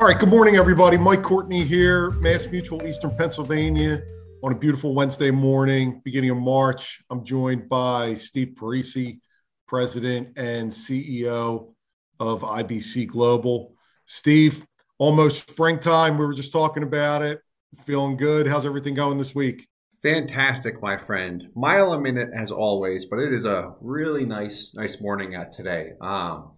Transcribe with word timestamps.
All 0.00 0.06
right, 0.06 0.16
good 0.16 0.28
morning, 0.28 0.54
everybody. 0.54 0.96
Mike 0.96 1.24
Courtney 1.24 1.64
here, 1.64 2.12
Mass 2.12 2.46
Mutual 2.46 2.86
Eastern 2.86 3.10
Pennsylvania, 3.16 4.00
on 4.44 4.52
a 4.52 4.56
beautiful 4.56 4.94
Wednesday 4.94 5.32
morning, 5.32 6.00
beginning 6.04 6.30
of 6.30 6.36
March. 6.36 7.02
I'm 7.10 7.24
joined 7.24 7.68
by 7.68 8.14
Steve 8.14 8.54
Parisi, 8.54 9.18
President 9.66 10.38
and 10.38 10.70
CEO 10.70 11.74
of 12.20 12.42
IBC 12.42 13.08
Global. 13.08 13.74
Steve, 14.06 14.64
almost 14.98 15.50
springtime. 15.50 16.16
We 16.16 16.26
were 16.26 16.34
just 16.34 16.52
talking 16.52 16.84
about 16.84 17.22
it. 17.22 17.40
Feeling 17.84 18.16
good. 18.16 18.46
How's 18.46 18.64
everything 18.64 18.94
going 18.94 19.18
this 19.18 19.34
week? 19.34 19.66
Fantastic, 20.04 20.80
my 20.80 20.96
friend. 20.96 21.48
Mile 21.56 21.92
a 21.92 22.00
minute 22.00 22.30
as 22.32 22.52
always, 22.52 23.06
but 23.06 23.18
it 23.18 23.32
is 23.32 23.44
a 23.44 23.74
really 23.80 24.24
nice, 24.24 24.72
nice 24.76 25.00
morning 25.00 25.34
out 25.34 25.52
today. 25.52 25.94
Um, 26.00 26.52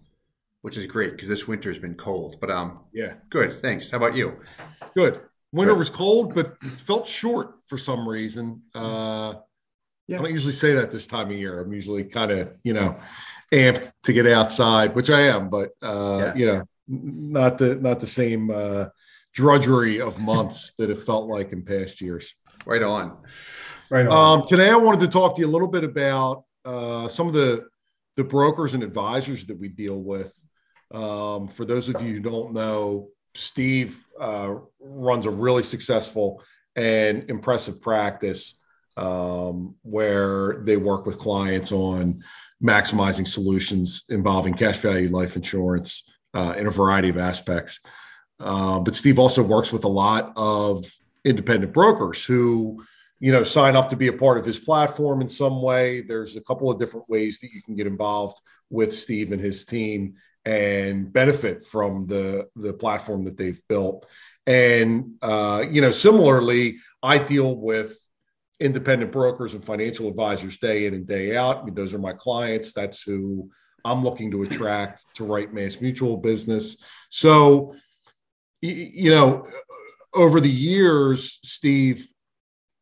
which 0.61 0.77
is 0.77 0.85
great 0.85 1.11
because 1.11 1.27
this 1.27 1.47
winter's 1.47 1.79
been 1.79 1.95
cold. 1.95 2.37
But 2.39 2.51
um, 2.51 2.81
yeah, 2.93 3.15
good. 3.29 3.53
Thanks. 3.53 3.89
How 3.89 3.97
about 3.97 4.15
you? 4.15 4.39
Good. 4.95 5.21
Winter 5.51 5.73
good. 5.73 5.79
was 5.79 5.89
cold, 5.89 6.33
but 6.33 6.61
felt 6.63 7.07
short 7.07 7.55
for 7.67 7.77
some 7.77 8.07
reason. 8.07 8.61
Uh, 8.73 9.35
yeah. 10.07 10.19
I 10.19 10.21
don't 10.23 10.31
usually 10.31 10.53
say 10.53 10.73
that 10.75 10.91
this 10.91 11.07
time 11.07 11.31
of 11.31 11.37
year. 11.37 11.61
I'm 11.61 11.73
usually 11.73 12.03
kind 12.03 12.31
of 12.31 12.57
you 12.63 12.73
know 12.73 12.97
amped 13.51 13.91
to 14.03 14.13
get 14.13 14.27
outside, 14.27 14.95
which 14.95 15.09
I 15.09 15.21
am, 15.21 15.49
but 15.49 15.71
uh, 15.81 16.19
yeah. 16.19 16.35
you 16.35 16.45
know, 16.45 16.63
not 16.87 17.57
the 17.57 17.75
not 17.75 17.99
the 17.99 18.07
same 18.07 18.51
uh, 18.51 18.85
drudgery 19.33 19.99
of 19.99 20.19
months 20.21 20.73
that 20.73 20.89
it 20.89 20.99
felt 20.99 21.27
like 21.27 21.51
in 21.51 21.63
past 21.63 22.01
years. 22.01 22.33
Right 22.65 22.83
on. 22.83 23.17
Right 23.89 24.07
on. 24.07 24.39
Um, 24.39 24.47
today, 24.47 24.69
I 24.69 24.75
wanted 24.75 24.99
to 25.01 25.07
talk 25.07 25.35
to 25.35 25.41
you 25.41 25.47
a 25.47 25.49
little 25.51 25.67
bit 25.67 25.83
about 25.83 26.43
uh, 26.65 27.07
some 27.07 27.27
of 27.27 27.33
the 27.33 27.67
the 28.17 28.23
brokers 28.23 28.73
and 28.73 28.83
advisors 28.83 29.45
that 29.47 29.57
we 29.57 29.69
deal 29.69 29.99
with 29.99 30.33
um, 30.93 31.47
for 31.47 31.65
those 31.65 31.89
of 31.89 32.01
you 32.01 32.13
who 32.13 32.19
don't 32.19 32.53
know, 32.53 33.09
Steve 33.33 34.05
uh, 34.19 34.55
runs 34.79 35.25
a 35.25 35.31
really 35.31 35.63
successful 35.63 36.43
and 36.75 37.29
impressive 37.29 37.81
practice 37.81 38.59
um, 38.97 39.75
where 39.83 40.61
they 40.65 40.77
work 40.77 41.05
with 41.05 41.17
clients 41.17 41.71
on 41.71 42.23
maximizing 42.63 43.27
solutions 43.27 44.03
involving 44.09 44.53
cash 44.53 44.77
value 44.77 45.09
life 45.09 45.35
insurance 45.35 46.11
uh, 46.33 46.53
in 46.57 46.67
a 46.67 46.71
variety 46.71 47.09
of 47.09 47.17
aspects. 47.17 47.79
Uh, 48.39 48.79
but 48.79 48.95
Steve 48.95 49.19
also 49.19 49.43
works 49.43 49.71
with 49.71 49.83
a 49.83 49.89
lot 49.89 50.33
of 50.35 50.85
independent 51.23 51.73
brokers 51.73 52.25
who, 52.25 52.83
you 53.19 53.31
know, 53.31 53.43
sign 53.43 53.75
up 53.75 53.87
to 53.89 53.95
be 53.95 54.07
a 54.07 54.13
part 54.13 54.37
of 54.37 54.45
his 54.45 54.59
platform 54.59 55.21
in 55.21 55.29
some 55.29 55.61
way. 55.61 56.01
There's 56.01 56.35
a 56.35 56.41
couple 56.41 56.69
of 56.69 56.79
different 56.79 57.07
ways 57.09 57.39
that 57.39 57.51
you 57.53 57.61
can 57.61 57.75
get 57.75 57.87
involved 57.87 58.37
with 58.69 58.91
Steve 58.93 59.31
and 59.31 59.41
his 59.41 59.65
team 59.65 60.15
and 60.45 61.11
benefit 61.11 61.65
from 61.65 62.07
the 62.07 62.47
the 62.55 62.73
platform 62.73 63.25
that 63.25 63.37
they've 63.37 63.61
built. 63.67 64.05
And 64.47 65.15
uh, 65.21 65.63
you 65.69 65.81
know, 65.81 65.91
similarly, 65.91 66.77
I 67.03 67.17
deal 67.19 67.55
with 67.55 67.97
independent 68.59 69.11
brokers 69.11 69.53
and 69.53 69.65
financial 69.65 70.07
advisors 70.07 70.57
day 70.57 70.85
in 70.85 70.93
and 70.93 71.07
day 71.07 71.35
out. 71.35 71.59
I 71.59 71.63
mean, 71.63 71.75
those 71.75 71.93
are 71.93 71.99
my 71.99 72.13
clients. 72.13 72.73
That's 72.73 73.01
who 73.01 73.49
I'm 73.83 74.03
looking 74.03 74.31
to 74.31 74.43
attract 74.43 75.05
to 75.15 75.23
write 75.23 75.53
Mass 75.53 75.81
Mutual 75.81 76.17
business. 76.17 76.77
So, 77.09 77.73
you 78.61 79.09
know, 79.09 79.47
over 80.13 80.39
the 80.39 80.49
years, 80.49 81.39
Steve, 81.43 82.07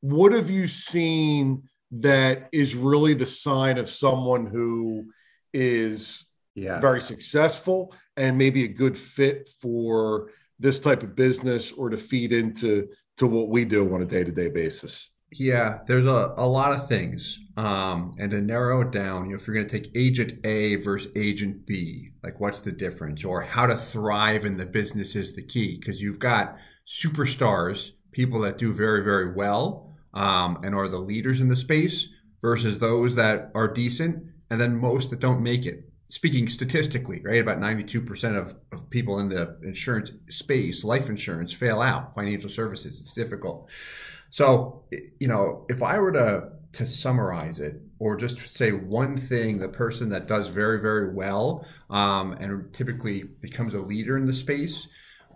what 0.02 0.34
have 0.34 0.50
you 0.50 0.68
seen 0.68 1.64
that 1.92 2.50
is 2.52 2.76
really 2.76 3.14
the 3.14 3.26
sign 3.26 3.78
of 3.78 3.90
someone 3.90 4.46
who 4.46 5.12
is 5.54 6.26
yeah. 6.60 6.80
very 6.80 7.02
successful 7.02 7.94
and 8.18 8.38
maybe 8.38 8.64
a 8.64 8.68
good 8.68 8.98
fit 8.98 9.48
for 9.62 10.30
this 10.60 10.80
type 10.80 11.04
of 11.04 11.16
business 11.16 11.72
or 11.72 11.90
to 11.90 11.98
feed 11.98 12.34
into 12.34 12.88
to 13.18 13.28
what 13.28 13.50
we 13.50 13.66
do 13.66 13.94
on 13.94 14.02
a 14.02 14.06
day-to-day 14.06 14.50
basis. 14.50 15.10
Yeah 15.32 15.80
there's 15.86 16.06
a, 16.06 16.34
a 16.38 16.48
lot 16.48 16.72
of 16.72 16.88
things 16.88 17.40
um, 17.56 18.14
and 18.18 18.32
to 18.32 18.42
narrow 18.42 18.82
it 18.82 18.92
down 18.92 19.26
you 19.26 19.30
know 19.32 19.36
if 19.36 19.46
you're 19.46 19.56
going 19.56 19.68
to 19.68 19.80
take 19.80 19.92
agent 19.96 20.34
a 20.44 20.76
versus 20.78 21.12
agent 21.16 21.68
b 21.68 22.10
like 22.24 22.40
what's 22.40 22.62
the 22.62 22.72
difference? 22.72 23.24
Or 23.24 23.42
how 23.42 23.66
to 23.68 23.76
thrive 23.76 24.46
in 24.46 24.58
the 24.58 24.66
business 24.66 25.16
is 25.16 25.36
the 25.36 25.46
key 25.46 25.78
because 25.80 26.02
you've 26.02 26.20
got 26.20 26.58
superstars 26.88 27.92
people 28.12 28.42
that 28.42 28.58
do 28.58 28.74
very 28.74 29.04
very 29.04 29.34
well 29.34 29.96
um, 30.14 30.60
and 30.64 30.74
are 30.74 30.88
the 30.88 31.00
leaders 31.00 31.40
in 31.40 31.48
the 31.48 31.56
space 31.56 32.08
versus 32.42 32.80
those 32.80 33.16
that 33.16 33.52
are 33.54 33.68
decent 33.68 34.24
and 34.50 34.60
then 34.60 34.76
most 34.76 35.10
that 35.10 35.20
don't 35.20 35.44
make 35.44 35.66
it 35.66 35.89
speaking 36.10 36.48
statistically, 36.48 37.22
right, 37.24 37.40
about 37.40 37.60
92% 37.60 38.36
of, 38.36 38.56
of 38.72 38.90
people 38.90 39.20
in 39.20 39.30
the 39.30 39.58
insurance 39.64 40.12
space, 40.30 40.84
life 40.84 41.08
insurance, 41.08 41.54
fail 41.54 41.82
out, 41.82 42.16
financial 42.16 42.50
services. 42.50 43.00
It's 43.00 43.14
difficult. 43.14 43.70
So, 44.32 44.84
you 45.20 45.28
know, 45.28 45.66
if 45.70 45.82
I 45.82 46.00
were 46.00 46.12
to 46.12 46.52
to 46.72 46.86
summarize 46.86 47.60
it 47.60 47.82
or 47.98 48.16
just 48.16 48.56
say 48.56 48.72
one 48.72 49.18
thing 49.18 49.58
the 49.58 49.68
person 49.68 50.10
that 50.10 50.28
does 50.28 50.50
very 50.50 50.80
very 50.80 51.12
well 51.12 51.66
um, 51.90 52.34
and 52.34 52.72
typically 52.74 53.24
becomes 53.24 53.74
a 53.74 53.80
leader 53.80 54.18
in 54.18 54.26
the 54.26 54.34
space 54.34 54.88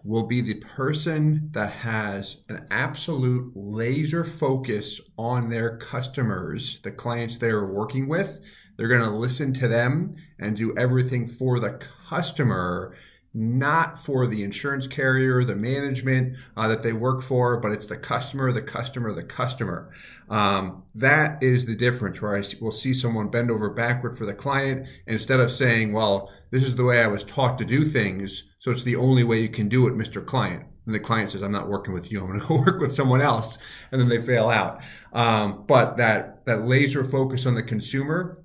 will 0.04 0.24
be 0.28 0.42
the 0.42 0.56
person 0.56 1.50
that 1.52 1.72
has 1.72 2.38
an 2.50 2.68
absolute 2.70 3.52
laser 3.56 4.24
focus 4.24 5.02
on 5.18 5.50
their 5.50 5.78
customers 5.78 6.80
the 6.84 6.92
clients 6.92 7.40
they're 7.40 7.66
working 7.66 8.08
with 8.08 8.40
they're 8.78 8.88
going 8.88 9.02
to 9.02 9.10
listen 9.10 9.54
to 9.54 9.68
them 9.68 10.16
and 10.40 10.56
do 10.56 10.76
everything 10.78 11.28
for 11.28 11.60
the 11.60 11.80
customer, 12.10 12.96
not 13.34 14.00
for 14.00 14.28
the 14.28 14.44
insurance 14.44 14.88
carrier, 14.88 15.44
the 15.44 15.56
management 15.56 16.36
uh, 16.58 16.68
that 16.68 16.84
they 16.84 16.94
work 16.94 17.22
for, 17.22 17.58
but 17.58 17.72
it's 17.72 17.86
the 17.86 17.98
customer, 17.98 18.52
the 18.52 18.62
customer, 18.62 19.14
the 19.14 19.24
customer. 19.24 19.92
Um, 20.30 20.84
that 20.96 21.42
is 21.42 21.66
the 21.66 21.76
difference 21.76 22.22
where 22.22 22.36
I 22.36 22.44
will 22.62 22.72
see 22.72 22.94
someone 22.94 23.30
bend 23.30 23.52
over 23.52 23.70
backward 23.70 24.18
for 24.18 24.26
the 24.26 24.34
client 24.34 24.88
instead 25.08 25.40
of 25.40 25.52
saying, 25.52 25.94
well, 25.94 26.32
this 26.52 26.64
is 26.64 26.76
the 26.76 26.84
way 26.84 27.02
I 27.02 27.08
was 27.08 27.24
taught 27.24 27.58
to 27.60 27.66
do 27.66 27.84
things. 27.84 28.44
So 28.60 28.72
it's 28.72 28.84
the 28.84 28.96
only 28.96 29.24
way 29.24 29.42
you 29.42 29.50
can 29.50 29.70
do 29.70 29.88
it, 29.88 29.94
Mr. 29.94 30.26
Client. 30.26 30.66
And 30.86 30.94
the 30.94 31.00
client 31.00 31.32
says, 31.32 31.42
I'm 31.42 31.52
not 31.52 31.70
working 31.70 31.94
with 31.94 32.12
you. 32.12 32.22
I'm 32.22 32.28
going 32.28 32.40
to 32.48 32.54
work 32.54 32.80
with 32.80 32.94
someone 32.94 33.22
else. 33.22 33.58
And 33.92 34.00
then 34.00 34.10
they 34.10 34.22
fail 34.22 34.50
out. 34.50 34.82
Um, 35.14 35.64
but 35.66 35.98
that, 35.98 36.46
that 36.46 36.68
laser 36.68 37.04
focus 37.04 37.46
on 37.46 37.56
the 37.56 37.64
consumer 37.64 38.43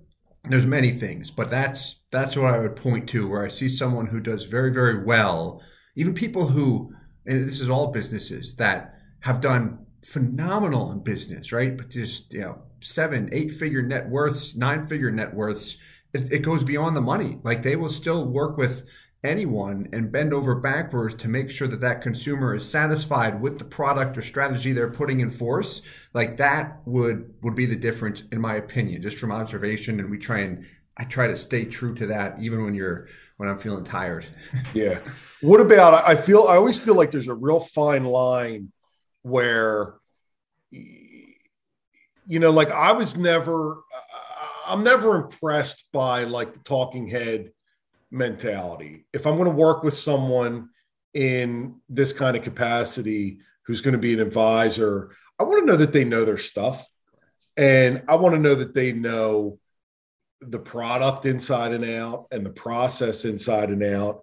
there's 0.49 0.67
many 0.67 0.91
things, 0.91 1.31
but 1.31 1.51
that's 1.51 1.97
that's 2.11 2.37
what 2.37 2.55
I 2.55 2.59
would 2.59 2.77
point 2.77 3.09
to 3.11 3.29
where 3.29 3.45
I 3.45 3.49
see 3.49 3.69
someone 3.69 4.07
who 4.07 4.21
does 4.21 4.45
very 4.45 4.73
very 4.73 5.05
well. 5.05 5.63
Even 5.97 6.15
people 6.15 6.49
who, 6.49 6.95
and 7.27 7.47
this 7.47 7.61
is 7.61 7.69
all 7.69 7.89
businesses 7.89 8.57
that 8.57 8.95
have 9.21 9.41
done 9.41 9.87
phenomenal 10.05 10.93
in 10.93 11.01
business, 11.01 11.53
right? 11.53 11.77
But 11.77 11.91
just 11.91 12.33
you 12.33 12.41
know, 12.41 12.63
seven, 12.81 13.29
eight 13.33 13.53
figure 13.53 13.83
net 13.83 14.09
worths, 14.09 14.57
nine 14.57 14.87
figure 14.87 15.11
net 15.11 15.35
worths. 15.35 15.77
It, 16.15 16.33
it 16.33 16.43
goes 16.43 16.65
beyond 16.65 16.97
the 16.97 17.03
money. 17.03 17.39
Like 17.43 17.63
they 17.63 17.77
will 17.77 17.91
still 17.91 18.27
work 18.27 18.57
with 18.57 18.85
anyone 19.25 19.89
and 19.93 20.13
bend 20.13 20.33
over 20.33 20.55
backwards 20.55 21.13
to 21.13 21.29
make 21.29 21.51
sure 21.51 21.67
that 21.67 21.81
that 21.81 22.01
consumer 22.01 22.55
is 22.55 22.71
satisfied 22.71 23.41
with 23.41 23.59
the 23.59 23.65
product 23.65 24.17
or 24.17 24.23
strategy 24.23 24.73
they're 24.73 24.89
putting 24.89 25.19
in 25.19 25.29
force 25.29 25.83
like 26.15 26.37
that 26.37 26.81
would 26.85 27.35
would 27.43 27.57
be 27.57 27.67
the 27.67 27.77
difference 27.77 28.23
in 28.31 28.41
my 28.41 28.55
opinion 28.55 29.03
just 29.03 29.19
from 29.19 29.33
observation. 29.33 29.99
And 29.99 30.11
we 30.11 30.19
try 30.19 30.41
and 30.41 30.65
i 30.97 31.05
try 31.05 31.27
to 31.27 31.37
stay 31.37 31.65
true 31.65 31.95
to 31.97 32.07
that 32.07 32.39
even 32.41 32.65
when 32.65 32.75
you're 32.75 33.09
when 33.39 33.49
i'm 33.49 33.59
feeling 33.59 33.85
tired. 33.85 34.27
Yeah. 34.75 35.01
What 35.41 35.61
about 35.61 35.95
i 36.07 36.15
feel 36.15 36.47
i 36.49 36.57
always 36.57 36.79
feel 36.79 36.95
like 36.95 37.11
there's 37.11 37.29
a 37.29 37.35
real 37.35 37.61
fine 37.61 38.05
line 38.05 38.73
where 39.23 39.95
you 40.71 42.39
know 42.39 42.51
like 42.51 42.71
i 42.71 42.93
was 42.93 43.17
never 43.17 43.83
i'm 44.67 44.85
never 44.85 45.17
impressed 45.17 45.87
by 45.93 46.25
like 46.25 46.53
the 46.53 46.61
talking 46.61 47.09
head 47.09 47.51
mentality. 48.11 49.07
If 49.13 49.27
I'm 49.27 49.37
going 49.37 49.51
to 49.51 49.55
work 49.57 49.83
with 49.83 49.95
someone 49.95 50.71
in 51.15 51.81
this 51.89 52.13
kind 52.13 52.37
of 52.37 52.43
capacity 52.43 53.41
who's 53.63 53.81
going 53.81 53.93
to 53.93 53.99
be 53.99 54.15
an 54.15 54.21
advisor, 54.21 55.11
I 55.39 55.45
want 55.45 55.61
to 55.61 55.67
know 55.67 55.77
that 55.77 55.93
they 55.93 56.05
know 56.05 56.25
their 56.25 56.39
stuff. 56.39 56.87
And 57.57 58.03
I 58.09 58.15
want 58.17 58.35
to 58.35 58.41
know 58.41 58.55
that 58.55 58.75
they 58.75 58.93
know 58.93 59.59
the 60.41 60.61
product 60.61 61.27
inside 61.27 61.73
and 61.73 61.85
out 61.85 62.29
and 62.31 62.47
the 62.47 62.51
process 62.51 63.25
inside 63.25 63.71
and 63.71 63.83
out. 63.83 64.23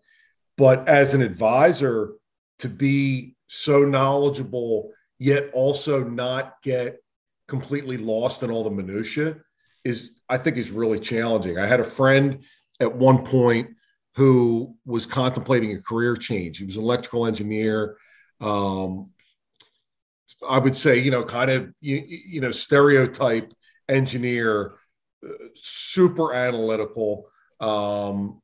But 0.58 0.88
as 0.88 1.14
an 1.14 1.22
advisor, 1.22 2.14
to 2.60 2.70
be 2.70 3.36
so 3.48 3.84
knowledgeable, 3.84 4.92
yet 5.20 5.52
also 5.54 6.04
not 6.04 6.56
get 6.64 7.00
completely 7.48 7.98
lost 7.98 8.44
in 8.44 8.52
all 8.52 8.64
the 8.64 8.70
minutia 8.70 9.38
is, 9.84 10.12
I 10.30 10.38
think, 10.38 10.58
is 10.58 10.72
really 10.72 11.00
challenging. 11.00 11.60
I 11.60 11.68
had 11.68 11.80
a 11.80 11.86
friend 11.86 12.44
at 12.80 12.96
one 12.96 13.24
point 13.24 13.70
who 14.16 14.76
was 14.86 15.06
contemplating 15.06 15.76
a 15.76 15.82
career 15.82 16.16
change. 16.16 16.58
He 16.58 16.66
was 16.66 16.78
an 16.78 16.84
electrical 16.84 17.26
engineer. 17.26 17.98
Um, 18.40 19.12
I 20.48 20.60
would 20.60 20.76
say, 20.76 21.00
you 21.00 21.12
know, 21.12 21.24
kind 21.24 21.52
of, 21.52 21.74
you, 21.82 22.04
you 22.08 22.42
know, 22.42 22.52
stereotype 22.52 23.54
engineer, 23.90 24.76
super 25.54 26.34
analytical, 26.34 27.28
um, 27.60 28.42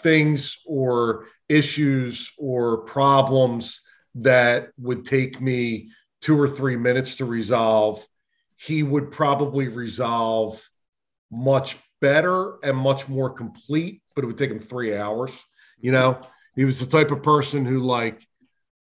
things 0.00 0.58
or 0.66 1.26
issues 1.48 2.32
or 2.38 2.78
problems 2.78 3.82
that 4.14 4.70
would 4.78 5.04
take 5.04 5.40
me 5.40 5.90
two 6.20 6.40
or 6.40 6.48
three 6.48 6.76
minutes 6.76 7.16
to 7.16 7.24
resolve, 7.24 8.06
he 8.56 8.82
would 8.82 9.10
probably 9.10 9.68
resolve 9.68 10.68
much 11.30 11.76
better 12.00 12.58
and 12.62 12.76
much 12.76 13.08
more 13.08 13.30
complete, 13.30 14.02
but 14.14 14.24
it 14.24 14.26
would 14.26 14.38
take 14.38 14.50
him 14.50 14.60
three 14.60 14.96
hours. 14.96 15.44
You 15.80 15.92
know, 15.92 16.20
he 16.54 16.64
was 16.64 16.80
the 16.80 16.86
type 16.86 17.10
of 17.10 17.22
person 17.22 17.64
who, 17.64 17.80
like, 17.80 18.26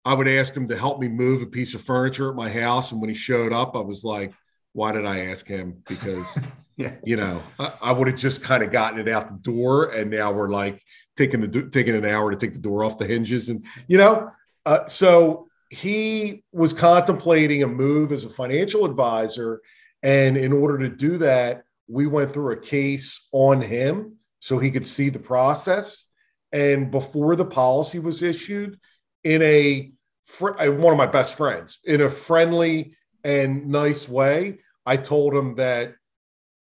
I 0.05 0.13
would 0.13 0.27
ask 0.27 0.55
him 0.55 0.67
to 0.69 0.77
help 0.77 0.99
me 0.99 1.09
move 1.09 1.41
a 1.41 1.45
piece 1.45 1.75
of 1.75 1.81
furniture 1.81 2.29
at 2.29 2.35
my 2.35 2.49
house. 2.49 2.91
And 2.91 3.01
when 3.01 3.09
he 3.09 3.15
showed 3.15 3.51
up, 3.51 3.75
I 3.75 3.81
was 3.81 4.05
like, 4.05 4.33
why 4.71 4.93
did 4.93 5.05
I 5.05 5.25
ask 5.25 5.45
him? 5.45 5.83
Because, 5.85 6.39
yeah. 6.77 6.95
you 7.03 7.17
know, 7.17 7.43
I, 7.59 7.73
I 7.81 7.91
would 7.91 8.07
have 8.07 8.17
just 8.17 8.41
kind 8.41 8.63
of 8.63 8.71
gotten 8.71 8.99
it 8.99 9.09
out 9.09 9.27
the 9.27 9.51
door. 9.51 9.91
And 9.91 10.09
now 10.09 10.31
we're 10.31 10.49
like 10.49 10.81
taking 11.17 11.41
the, 11.41 11.69
taking 11.69 11.95
an 11.95 12.05
hour 12.05 12.31
to 12.31 12.37
take 12.37 12.53
the 12.53 12.59
door 12.59 12.85
off 12.85 12.97
the 12.97 13.05
hinges. 13.05 13.49
And, 13.49 13.65
you 13.87 13.97
know, 13.97 14.31
uh, 14.65 14.85
so 14.85 15.47
he 15.69 16.45
was 16.53 16.71
contemplating 16.71 17.63
a 17.63 17.67
move 17.67 18.13
as 18.13 18.23
a 18.23 18.29
financial 18.29 18.85
advisor. 18.85 19.61
And 20.03 20.37
in 20.37 20.53
order 20.53 20.77
to 20.77 20.89
do 20.89 21.17
that, 21.17 21.63
we 21.87 22.07
went 22.07 22.31
through 22.31 22.53
a 22.53 22.59
case 22.59 23.27
on 23.31 23.61
him 23.61 24.17
so 24.39 24.57
he 24.57 24.71
could 24.71 24.85
see 24.85 25.09
the 25.09 25.19
process. 25.19 26.05
And 26.51 26.91
before 26.91 27.35
the 27.35 27.45
policy 27.45 27.99
was 27.99 28.21
issued, 28.21 28.79
in 29.23 29.41
a 29.41 29.91
uh, 30.41 30.71
one 30.71 30.93
of 30.93 30.97
my 30.97 31.07
best 31.07 31.35
friends 31.35 31.79
in 31.83 32.01
a 32.01 32.09
friendly 32.09 32.95
and 33.23 33.67
nice 33.67 34.07
way. 34.07 34.59
I 34.85 34.97
told 34.97 35.35
him 35.35 35.55
that 35.55 35.95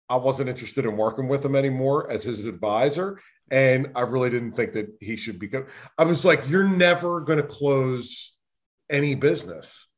I 0.09 0.17
wasn't 0.17 0.49
interested 0.49 0.85
in 0.85 0.97
working 0.97 1.29
with 1.29 1.45
him 1.45 1.57
anymore 1.57 2.11
as 2.11 2.25
his 2.25 2.47
advisor. 2.47 3.21
And 3.51 3.91
I 3.95 4.03
really 4.03 4.31
didn't 4.31 4.53
think 4.53 4.73
that 4.75 4.89
he 5.01 5.17
should 5.17 5.39
become. 5.39 5.67
I 5.99 6.05
was 6.05 6.25
like, 6.25 6.49
you're 6.49 6.69
never 6.69 7.21
going 7.21 7.39
to 7.39 7.47
close 7.47 8.33
any 8.89 9.15
business 9.15 9.89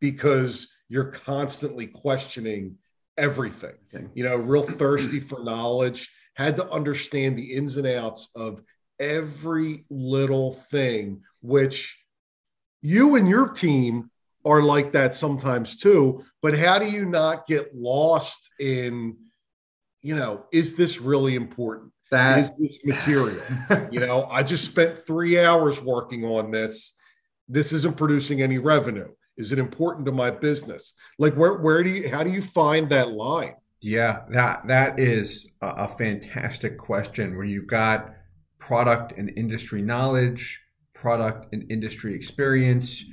because 0.00 0.68
you're 0.88 1.10
constantly 1.10 1.86
questioning 1.86 2.76
everything. 3.16 3.74
You 4.14 4.24
know, 4.24 4.36
real 4.36 4.62
thirsty 4.62 5.20
for 5.20 5.42
knowledge, 5.42 6.10
had 6.34 6.56
to 6.56 6.70
understand 6.70 7.38
the 7.38 7.52
ins 7.52 7.76
and 7.76 7.86
outs 7.86 8.30
of 8.34 8.62
every 8.98 9.84
little 9.90 10.52
thing, 10.52 11.22
which 11.40 11.98
you 12.80 13.16
and 13.16 13.28
your 13.28 13.48
team 13.48 14.10
are 14.44 14.62
like 14.62 14.92
that 14.92 15.14
sometimes 15.14 15.76
too. 15.76 16.24
But 16.40 16.58
how 16.58 16.78
do 16.78 16.86
you 16.86 17.04
not 17.04 17.46
get 17.46 17.74
lost 17.74 18.50
in, 18.58 19.16
you 20.00 20.16
know, 20.16 20.46
is 20.52 20.74
this 20.74 21.00
really 21.00 21.34
important? 21.34 21.92
That 22.10 22.38
is 22.40 22.50
this 22.58 22.78
material? 22.84 23.42
you 23.90 24.00
know, 24.00 24.24
I 24.24 24.42
just 24.42 24.64
spent 24.64 24.98
three 24.98 25.42
hours 25.42 25.80
working 25.80 26.24
on 26.24 26.50
this. 26.50 26.94
This 27.48 27.72
isn't 27.72 27.96
producing 27.96 28.42
any 28.42 28.58
revenue. 28.58 29.08
Is 29.36 29.52
it 29.52 29.58
important 29.58 30.06
to 30.06 30.12
my 30.12 30.30
business? 30.30 30.94
Like 31.18 31.34
where 31.34 31.54
where 31.54 31.82
do 31.82 31.90
you 31.90 32.08
how 32.10 32.22
do 32.22 32.30
you 32.30 32.42
find 32.42 32.90
that 32.90 33.12
line? 33.12 33.54
Yeah, 33.80 34.20
that 34.30 34.68
that 34.68 35.00
is 35.00 35.50
a, 35.60 35.88
fantastic 35.88 36.78
question 36.78 37.36
where 37.36 37.44
you've 37.44 37.66
got 37.66 38.14
product 38.58 39.12
and 39.12 39.32
industry 39.36 39.82
knowledge, 39.82 40.62
product 40.94 41.52
and 41.52 41.70
industry 41.70 42.14
experience. 42.14 43.04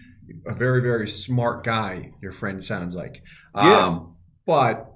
A 0.45 0.53
very, 0.53 0.79
very 0.79 1.07
smart 1.07 1.63
guy, 1.63 2.11
your 2.21 2.31
friend 2.31 2.63
sounds 2.63 2.95
like. 2.95 3.23
Yeah. 3.55 3.87
Um, 3.87 4.15
but 4.45 4.93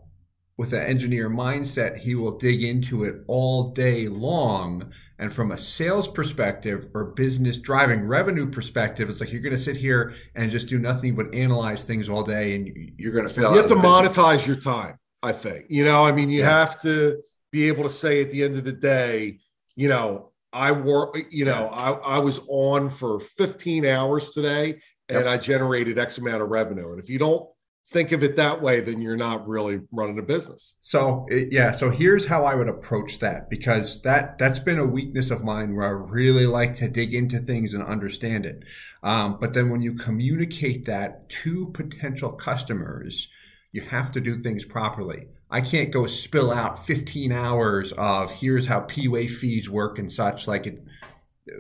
with 0.57 0.73
an 0.73 0.83
engineer 0.83 1.27
mindset, 1.27 1.97
he 1.97 2.13
will 2.13 2.37
dig 2.37 2.61
into 2.61 3.03
it 3.03 3.15
all 3.27 3.69
day 3.69 4.07
long. 4.07 4.91
And 5.23 5.31
from 5.31 5.53
a 5.53 5.57
sales 5.57 6.09
perspective 6.09 6.87
or 6.93 7.05
business 7.05 7.57
driving 7.57 8.01
revenue 8.01 8.45
perspective, 8.45 9.09
it's 9.09 9.21
like 9.21 9.31
you're 9.31 9.41
going 9.41 9.55
to 9.55 9.57
sit 9.57 9.77
here 9.77 10.13
and 10.35 10.51
just 10.51 10.67
do 10.67 10.77
nothing 10.77 11.15
but 11.15 11.33
analyze 11.33 11.85
things 11.85 12.09
all 12.09 12.23
day 12.23 12.55
and 12.55 12.91
you're 12.97 13.13
going 13.13 13.25
to 13.25 13.33
fail. 13.33 13.51
You 13.51 13.57
have 13.57 13.67
to 13.67 13.75
monetize 13.75 14.45
your 14.45 14.57
time, 14.57 14.99
I 15.21 15.31
think. 15.31 15.67
You 15.69 15.85
know, 15.85 16.05
I 16.05 16.11
mean, 16.11 16.29
you 16.29 16.41
yeah. 16.41 16.49
have 16.49 16.81
to 16.81 17.21
be 17.53 17.69
able 17.69 17.83
to 17.83 17.89
say 17.89 18.21
at 18.21 18.31
the 18.31 18.43
end 18.43 18.57
of 18.57 18.65
the 18.65 18.73
day, 18.73 19.39
you 19.77 19.87
know, 19.87 20.33
I 20.51 20.73
work, 20.73 21.17
you 21.29 21.45
know, 21.45 21.69
I, 21.69 21.91
I 21.91 22.19
was 22.19 22.41
on 22.49 22.89
for 22.89 23.17
15 23.17 23.85
hours 23.85 24.31
today 24.31 24.81
and 25.07 25.23
yep. 25.23 25.25
I 25.25 25.37
generated 25.37 25.97
X 25.97 26.17
amount 26.17 26.41
of 26.41 26.49
revenue. 26.49 26.91
And 26.91 26.99
if 26.99 27.09
you 27.09 27.17
don't 27.17 27.47
think 27.89 28.11
of 28.11 28.23
it 28.23 28.35
that 28.35 28.61
way, 28.61 28.81
then 28.81 29.01
you're 29.01 29.15
not 29.17 29.47
really 29.47 29.81
running 29.91 30.17
a 30.17 30.23
business. 30.23 30.77
So 30.81 31.27
yeah, 31.29 31.71
so 31.71 31.89
here's 31.89 32.27
how 32.27 32.45
I 32.45 32.55
would 32.55 32.67
approach 32.67 33.19
that 33.19 33.49
because 33.49 34.01
that 34.01 34.37
that's 34.37 34.59
been 34.59 34.79
a 34.79 34.87
weakness 34.87 35.31
of 35.31 35.43
mine 35.43 35.75
where 35.75 35.85
I 35.85 36.11
really 36.11 36.45
like 36.45 36.75
to 36.77 36.87
dig 36.87 37.13
into 37.13 37.39
things 37.39 37.73
and 37.73 37.83
understand 37.83 38.45
it. 38.45 38.63
Um, 39.03 39.37
but 39.39 39.53
then 39.53 39.69
when 39.69 39.81
you 39.81 39.93
communicate 39.93 40.85
that 40.85 41.29
to 41.29 41.71
potential 41.73 42.31
customers, 42.31 43.29
you 43.71 43.81
have 43.81 44.11
to 44.13 44.21
do 44.21 44.41
things 44.41 44.65
properly. 44.65 45.27
I 45.49 45.61
can't 45.61 45.91
go 45.91 46.07
spill 46.07 46.51
out 46.51 46.83
15 46.83 47.31
hours 47.31 47.91
of 47.93 48.31
here's 48.31 48.65
how 48.65 48.81
PUA 48.81 49.29
fees 49.29 49.69
work 49.69 49.99
and 49.99 50.11
such. 50.11 50.47
Like 50.47 50.65
it, 50.65 50.83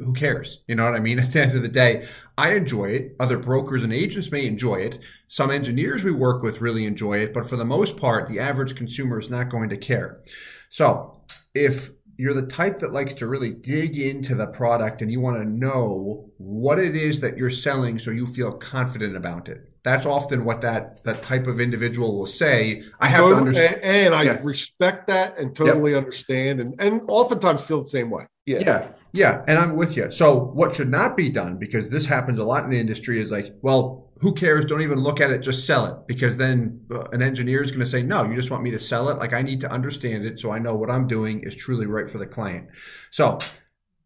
who 0.03 0.13
cares? 0.13 0.63
You 0.67 0.75
know 0.75 0.85
what 0.85 0.95
I 0.95 0.99
mean? 0.99 1.19
At 1.19 1.31
the 1.31 1.41
end 1.41 1.53
of 1.53 1.61
the 1.61 1.67
day, 1.67 2.07
I 2.37 2.53
enjoy 2.53 2.85
it. 2.85 3.15
Other 3.19 3.37
brokers 3.37 3.83
and 3.83 3.93
agents 3.93 4.31
may 4.31 4.45
enjoy 4.45 4.75
it. 4.75 4.99
Some 5.27 5.51
engineers 5.51 6.03
we 6.03 6.11
work 6.11 6.43
with 6.43 6.61
really 6.61 6.85
enjoy 6.85 7.19
it, 7.19 7.33
but 7.33 7.49
for 7.49 7.55
the 7.55 7.65
most 7.65 7.97
part, 7.97 8.27
the 8.27 8.39
average 8.39 8.75
consumer 8.75 9.19
is 9.19 9.29
not 9.29 9.49
going 9.49 9.69
to 9.69 9.77
care. 9.77 10.21
So 10.69 11.21
if 11.53 11.91
you're 12.17 12.33
the 12.33 12.47
type 12.47 12.79
that 12.79 12.93
likes 12.93 13.13
to 13.15 13.27
really 13.27 13.49
dig 13.49 13.97
into 13.97 14.35
the 14.35 14.47
product 14.47 15.01
and 15.01 15.11
you 15.11 15.19
want 15.19 15.37
to 15.37 15.45
know 15.45 16.29
what 16.37 16.79
it 16.79 16.95
is 16.95 17.19
that 17.21 17.37
you're 17.37 17.49
selling 17.49 17.97
so 17.97 18.11
you 18.11 18.27
feel 18.27 18.51
confident 18.51 19.15
about 19.15 19.49
it 19.49 19.72
that's 19.83 20.05
often 20.05 20.45
what 20.45 20.61
that 20.61 21.03
that 21.03 21.21
type 21.21 21.45
of 21.45 21.59
individual 21.59 22.17
will 22.17 22.25
say. 22.25 22.83
I 22.99 23.07
have 23.07 23.27
to 23.27 23.35
understand, 23.35 23.75
and, 23.75 23.83
and 23.83 24.15
I 24.15 24.23
yeah. 24.23 24.39
respect 24.41 25.07
that 25.07 25.37
and 25.37 25.53
totally 25.53 25.91
yep. 25.91 25.99
understand, 25.99 26.61
and 26.61 26.79
and 26.79 27.01
oftentimes 27.07 27.61
feel 27.61 27.81
the 27.81 27.89
same 27.89 28.09
way. 28.09 28.25
Yeah, 28.45 28.59
yeah, 28.59 28.87
yeah, 29.13 29.45
and 29.47 29.59
I'm 29.59 29.75
with 29.75 29.95
you. 29.95 30.09
So 30.11 30.37
what 30.37 30.75
should 30.75 30.89
not 30.89 31.15
be 31.15 31.29
done 31.29 31.57
because 31.57 31.89
this 31.89 32.05
happens 32.05 32.39
a 32.39 32.43
lot 32.43 32.63
in 32.63 32.69
the 32.69 32.79
industry 32.79 33.19
is 33.19 33.31
like, 33.31 33.53
well, 33.61 34.11
who 34.19 34.33
cares? 34.33 34.65
Don't 34.65 34.81
even 34.81 34.99
look 34.99 35.19
at 35.19 35.31
it. 35.31 35.39
Just 35.39 35.65
sell 35.65 35.85
it 35.85 36.07
because 36.07 36.37
then 36.37 36.81
uh, 36.91 37.03
an 37.11 37.21
engineer 37.21 37.61
is 37.61 37.71
going 37.71 37.81
to 37.81 37.85
say, 37.85 38.01
no, 38.03 38.23
you 38.23 38.35
just 38.35 38.51
want 38.51 38.63
me 38.63 38.71
to 38.71 38.79
sell 38.79 39.09
it. 39.09 39.17
Like 39.17 39.33
I 39.33 39.41
need 39.41 39.59
to 39.61 39.71
understand 39.71 40.25
it 40.25 40.39
so 40.39 40.51
I 40.51 40.59
know 40.59 40.75
what 40.75 40.89
I'm 40.89 41.07
doing 41.07 41.41
is 41.41 41.55
truly 41.55 41.85
right 41.85 42.09
for 42.09 42.17
the 42.17 42.25
client. 42.25 42.67
So 43.11 43.37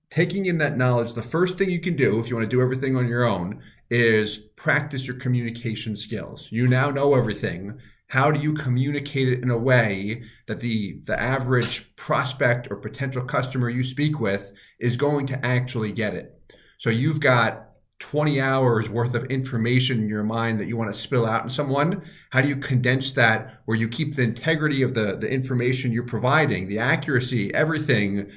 taking 0.10 0.46
in 0.46 0.58
that 0.58 0.78
knowledge, 0.78 1.13
the 1.13 1.22
first 1.22 1.58
thing 1.58 1.70
you 1.70 1.80
can 1.80 1.96
do 1.96 2.20
if 2.20 2.30
you 2.30 2.36
want 2.36 2.50
to 2.50 2.56
do 2.56 2.62
everything 2.62 2.96
on 2.96 3.08
your 3.08 3.25
own 3.25 3.62
is 3.89 4.38
practice 4.56 5.08
your 5.08 5.17
communication 5.17 5.96
skills. 5.96 6.50
You 6.51 6.67
now 6.67 6.91
know 6.91 7.15
everything. 7.15 7.79
How 8.08 8.32
do 8.32 8.39
you 8.39 8.53
communicate 8.53 9.27
it 9.27 9.44
in 9.44 9.51
a 9.51 9.58
way 9.58 10.24
that 10.48 10.62
the, 10.62 11.00
the 11.03 11.20
average 11.20 11.94
prospect 11.96 12.70
or 12.72 12.77
potential 12.77 13.24
customer 13.24 13.70
you 13.70 13.84
speak 13.84 14.20
with 14.20 14.51
is 14.79 14.96
going 14.96 15.27
to 15.27 15.46
actually 15.46 15.91
get 15.91 16.13
it? 16.13 16.34
So 16.77 16.89
you've 16.89 17.20
got 17.20 17.67
20 18.00 18.39
hours 18.39 18.89
worth 18.89 19.15
of 19.15 19.24
information 19.25 20.00
in 20.00 20.08
your 20.08 20.24
mind 20.24 20.60
that 20.60 20.67
you 20.67 20.77
want 20.77 20.94
to 20.94 21.00
spill 21.00 21.25
out 21.25 21.44
in 21.44 21.50
someone. 21.50 22.03
How 22.29 22.41
do 22.41 22.48
you 22.48 22.58
condense 22.58 23.12
that 23.13 23.62
where 23.65 23.77
you 23.77 23.89
keep 23.89 24.15
the 24.15 24.24
integrity 24.24 24.84
of 24.84 24.94
the, 24.94 25.17
the 25.17 25.29
information 25.29 25.91
you're 25.91 26.03
providing, 26.03 26.67
the 26.67 26.79
accuracy, 26.79 27.53
everything 27.53 28.29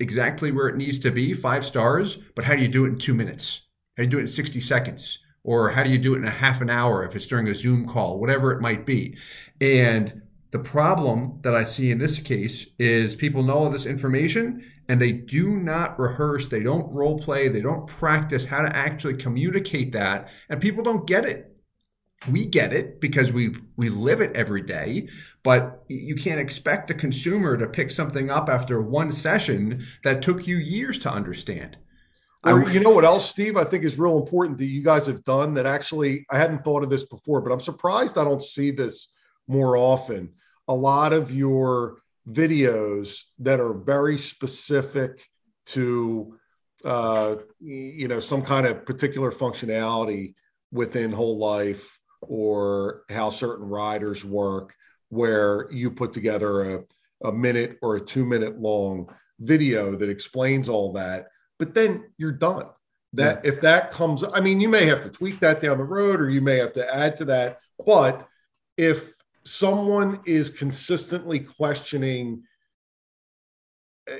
exactly 0.00 0.50
where 0.50 0.68
it 0.68 0.76
needs 0.76 0.98
to 1.00 1.10
be, 1.10 1.34
five 1.34 1.64
stars, 1.64 2.18
but 2.34 2.44
how 2.44 2.54
do 2.54 2.62
you 2.62 2.68
do 2.68 2.84
it 2.84 2.88
in 2.88 2.98
two 2.98 3.14
minutes? 3.14 3.63
How 3.96 4.02
do 4.02 4.04
you 4.04 4.10
do 4.10 4.18
it 4.18 4.22
in 4.22 4.28
60 4.28 4.60
seconds? 4.60 5.20
Or 5.44 5.70
how 5.70 5.82
do 5.82 5.90
you 5.90 5.98
do 5.98 6.14
it 6.14 6.18
in 6.18 6.24
a 6.24 6.30
half 6.30 6.60
an 6.60 6.70
hour 6.70 7.04
if 7.04 7.14
it's 7.14 7.26
during 7.26 7.48
a 7.48 7.54
Zoom 7.54 7.86
call, 7.86 8.18
whatever 8.18 8.50
it 8.52 8.60
might 8.60 8.86
be? 8.86 9.16
And 9.60 10.22
the 10.50 10.58
problem 10.58 11.40
that 11.42 11.54
I 11.54 11.64
see 11.64 11.90
in 11.90 11.98
this 11.98 12.18
case 12.18 12.68
is 12.78 13.16
people 13.16 13.42
know 13.42 13.54
all 13.54 13.70
this 13.70 13.86
information 13.86 14.64
and 14.88 15.00
they 15.00 15.12
do 15.12 15.56
not 15.56 15.98
rehearse, 15.98 16.46
they 16.46 16.62
don't 16.62 16.92
role 16.92 17.18
play, 17.18 17.48
they 17.48 17.60
don't 17.60 17.86
practice 17.86 18.46
how 18.46 18.62
to 18.62 18.76
actually 18.76 19.14
communicate 19.14 19.92
that, 19.92 20.28
and 20.48 20.60
people 20.60 20.82
don't 20.82 21.06
get 21.06 21.24
it. 21.24 21.50
We 22.30 22.46
get 22.46 22.72
it 22.72 23.00
because 23.00 23.32
we 23.32 23.56
we 23.76 23.88
live 23.88 24.20
it 24.20 24.34
every 24.34 24.62
day, 24.62 25.08
but 25.42 25.84
you 25.88 26.14
can't 26.14 26.40
expect 26.40 26.90
a 26.90 26.94
consumer 26.94 27.56
to 27.56 27.66
pick 27.66 27.90
something 27.90 28.30
up 28.30 28.48
after 28.48 28.80
one 28.80 29.12
session 29.12 29.84
that 30.04 30.22
took 30.22 30.46
you 30.46 30.56
years 30.56 30.98
to 31.00 31.10
understand. 31.10 31.76
Or 32.44 32.68
you 32.68 32.80
know 32.80 32.90
what 32.90 33.04
else, 33.04 33.30
Steve? 33.30 33.56
I 33.56 33.64
think 33.64 33.84
is 33.84 33.98
real 33.98 34.18
important 34.18 34.58
that 34.58 34.66
you 34.66 34.82
guys 34.82 35.06
have 35.06 35.24
done 35.24 35.54
that. 35.54 35.64
Actually, 35.64 36.26
I 36.30 36.36
hadn't 36.36 36.62
thought 36.62 36.82
of 36.82 36.90
this 36.90 37.04
before, 37.04 37.40
but 37.40 37.52
I'm 37.52 37.60
surprised 37.60 38.18
I 38.18 38.24
don't 38.24 38.42
see 38.42 38.70
this 38.70 39.08
more 39.48 39.76
often. 39.76 40.32
A 40.68 40.74
lot 40.74 41.12
of 41.12 41.32
your 41.32 41.98
videos 42.28 43.22
that 43.38 43.60
are 43.60 43.74
very 43.74 44.18
specific 44.18 45.26
to, 45.66 46.38
uh, 46.84 47.36
you 47.60 48.08
know, 48.08 48.20
some 48.20 48.42
kind 48.42 48.66
of 48.66 48.84
particular 48.84 49.30
functionality 49.30 50.34
within 50.70 51.12
whole 51.12 51.38
life 51.38 51.98
or 52.20 53.04
how 53.08 53.30
certain 53.30 53.66
riders 53.66 54.24
work, 54.24 54.74
where 55.08 55.68
you 55.70 55.90
put 55.90 56.12
together 56.12 56.76
a, 56.76 56.84
a 57.28 57.32
minute 57.32 57.78
or 57.80 57.96
a 57.96 58.00
two 58.00 58.26
minute 58.26 58.60
long 58.60 59.08
video 59.40 59.96
that 59.96 60.10
explains 60.10 60.68
all 60.68 60.92
that 60.92 61.26
but 61.64 61.74
then 61.74 62.04
you're 62.18 62.32
done. 62.32 62.66
That 63.14 63.40
yeah. 63.42 63.50
if 63.50 63.60
that 63.62 63.90
comes, 63.90 64.22
I 64.22 64.40
mean, 64.40 64.60
you 64.60 64.68
may 64.68 64.86
have 64.86 65.00
to 65.00 65.10
tweak 65.10 65.40
that 65.40 65.60
down 65.60 65.78
the 65.78 65.84
road 65.84 66.20
or 66.20 66.28
you 66.28 66.42
may 66.42 66.56
have 66.58 66.74
to 66.74 66.94
add 66.94 67.16
to 67.18 67.24
that. 67.26 67.60
But 67.84 68.26
if 68.76 69.14
someone 69.44 70.20
is 70.26 70.50
consistently 70.50 71.40
questioning, 71.40 72.42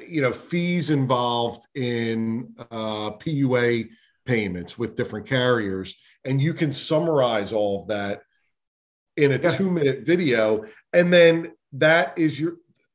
you 0.08 0.22
know, 0.22 0.32
fees 0.32 0.90
involved 0.90 1.66
in 1.74 2.54
uh, 2.70 3.10
PUA 3.10 3.90
payments 4.24 4.78
with 4.78 4.96
different 4.96 5.26
carriers, 5.26 5.96
and 6.24 6.40
you 6.40 6.54
can 6.54 6.72
summarize 6.72 7.52
all 7.52 7.82
of 7.82 7.88
that 7.88 8.22
in 9.18 9.32
a 9.32 9.38
yeah. 9.38 9.50
two 9.50 9.70
minute 9.70 10.06
video, 10.06 10.64
and 10.94 11.12
then 11.12 11.52
that 11.72 12.16
is 12.16 12.40
your 12.40 12.54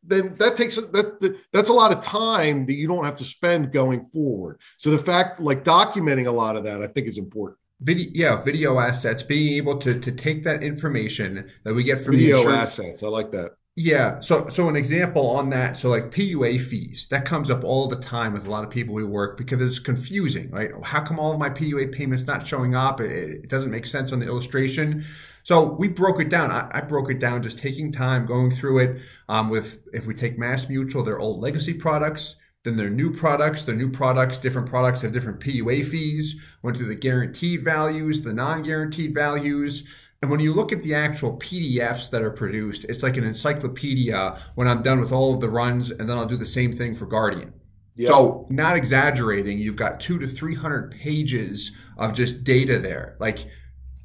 then 0.09 0.35
that 0.37 0.55
takes 0.55 0.75
that 0.75 1.39
that's 1.53 1.69
a 1.69 1.73
lot 1.73 1.91
of 1.91 2.01
time 2.01 2.65
that 2.65 2.73
you 2.73 2.87
don't 2.87 3.05
have 3.05 3.15
to 3.15 3.23
spend 3.23 3.71
going 3.71 4.03
forward. 4.03 4.59
So 4.77 4.89
the 4.89 4.97
fact 4.97 5.39
like 5.39 5.63
documenting 5.63 6.27
a 6.27 6.31
lot 6.31 6.55
of 6.55 6.63
that 6.63 6.81
I 6.81 6.87
think 6.87 7.07
is 7.07 7.17
important. 7.17 7.57
Video, 7.81 8.09
yeah, 8.13 8.41
video 8.41 8.77
assets, 8.77 9.23
being 9.23 9.53
able 9.53 9.77
to 9.77 9.99
to 9.99 10.11
take 10.11 10.43
that 10.43 10.63
information 10.63 11.49
that 11.63 11.73
we 11.73 11.83
get 11.83 11.99
from 11.99 12.15
video 12.15 12.43
the 12.43 12.49
assets. 12.49 13.03
I 13.03 13.07
like 13.07 13.31
that. 13.31 13.51
Yeah. 13.75 14.19
So 14.19 14.47
so 14.47 14.67
an 14.67 14.75
example 14.75 15.29
on 15.29 15.51
that. 15.51 15.77
So 15.77 15.89
like 15.89 16.11
PUA 16.11 16.59
fees 16.59 17.07
that 17.11 17.23
comes 17.23 17.49
up 17.49 17.63
all 17.63 17.87
the 17.87 17.95
time 17.95 18.33
with 18.33 18.45
a 18.45 18.49
lot 18.49 18.65
of 18.65 18.69
people 18.69 18.93
we 18.93 19.05
work 19.05 19.37
because 19.37 19.61
it's 19.61 19.79
confusing, 19.79 20.49
right? 20.51 20.71
How 20.83 20.99
come 20.99 21.17
all 21.17 21.31
of 21.31 21.39
my 21.39 21.49
PUA 21.49 21.93
payments 21.93 22.27
not 22.27 22.45
showing 22.45 22.75
up? 22.75 22.99
It, 22.99 23.43
it 23.43 23.49
doesn't 23.49 23.71
make 23.71 23.85
sense 23.85 24.11
on 24.11 24.19
the 24.19 24.25
illustration. 24.25 25.05
So 25.49 25.63
we 25.63 25.87
broke 25.87 26.21
it 26.21 26.29
down. 26.29 26.51
I, 26.51 26.69
I, 26.71 26.81
broke 26.81 27.09
it 27.09 27.17
down 27.17 27.41
just 27.41 27.57
taking 27.57 27.91
time, 27.91 28.27
going 28.27 28.51
through 28.51 28.77
it 28.77 29.01
um, 29.27 29.49
with, 29.49 29.79
if 29.93 30.05
we 30.05 30.13
take 30.13 30.37
Mass 30.37 30.69
Mutual, 30.69 31.01
their 31.03 31.17
old 31.17 31.41
legacy 31.41 31.73
products, 31.73 32.35
then 32.63 32.77
their 32.77 32.91
new 32.91 33.11
products, 33.11 33.63
their 33.63 33.73
new 33.73 33.89
products, 33.89 34.37
different 34.37 34.69
products 34.69 35.01
have 35.01 35.11
different 35.11 35.39
PUA 35.39 35.87
fees, 35.87 36.39
went 36.61 36.77
through 36.77 36.85
the 36.85 36.93
guaranteed 36.93 37.63
values, 37.63 38.21
the 38.21 38.31
non 38.31 38.61
guaranteed 38.61 39.15
values. 39.15 39.85
And 40.21 40.29
when 40.29 40.39
you 40.39 40.53
look 40.53 40.71
at 40.71 40.83
the 40.83 40.93
actual 40.93 41.39
PDFs 41.39 42.11
that 42.11 42.21
are 42.21 42.29
produced, 42.29 42.85
it's 42.87 43.01
like 43.01 43.17
an 43.17 43.23
encyclopedia 43.23 44.39
when 44.53 44.67
I'm 44.67 44.83
done 44.83 44.99
with 44.99 45.11
all 45.11 45.33
of 45.33 45.41
the 45.41 45.49
runs, 45.49 45.89
and 45.89 46.07
then 46.07 46.15
I'll 46.15 46.27
do 46.27 46.37
the 46.37 46.45
same 46.45 46.71
thing 46.71 46.93
for 46.93 47.07
Guardian. 47.07 47.53
Yep. 47.95 48.07
So, 48.07 48.45
not 48.51 48.77
exaggerating, 48.77 49.57
you've 49.57 49.75
got 49.75 49.99
two 49.99 50.19
to 50.19 50.27
300 50.27 50.91
pages 50.91 51.71
of 51.97 52.13
just 52.13 52.43
data 52.43 52.77
there. 52.77 53.17
Like, 53.19 53.47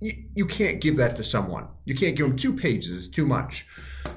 you, 0.05 0.25
you 0.35 0.47
can't 0.47 0.81
give 0.81 0.97
that 0.99 1.17
to 1.17 1.25
someone. 1.25 1.67
You 1.87 1.95
can't 1.95 2.15
give 2.15 2.29
them 2.29 2.37
two 2.37 2.53
pages, 2.53 2.93
it's 2.97 3.09
too 3.09 3.27
much. 3.27 3.67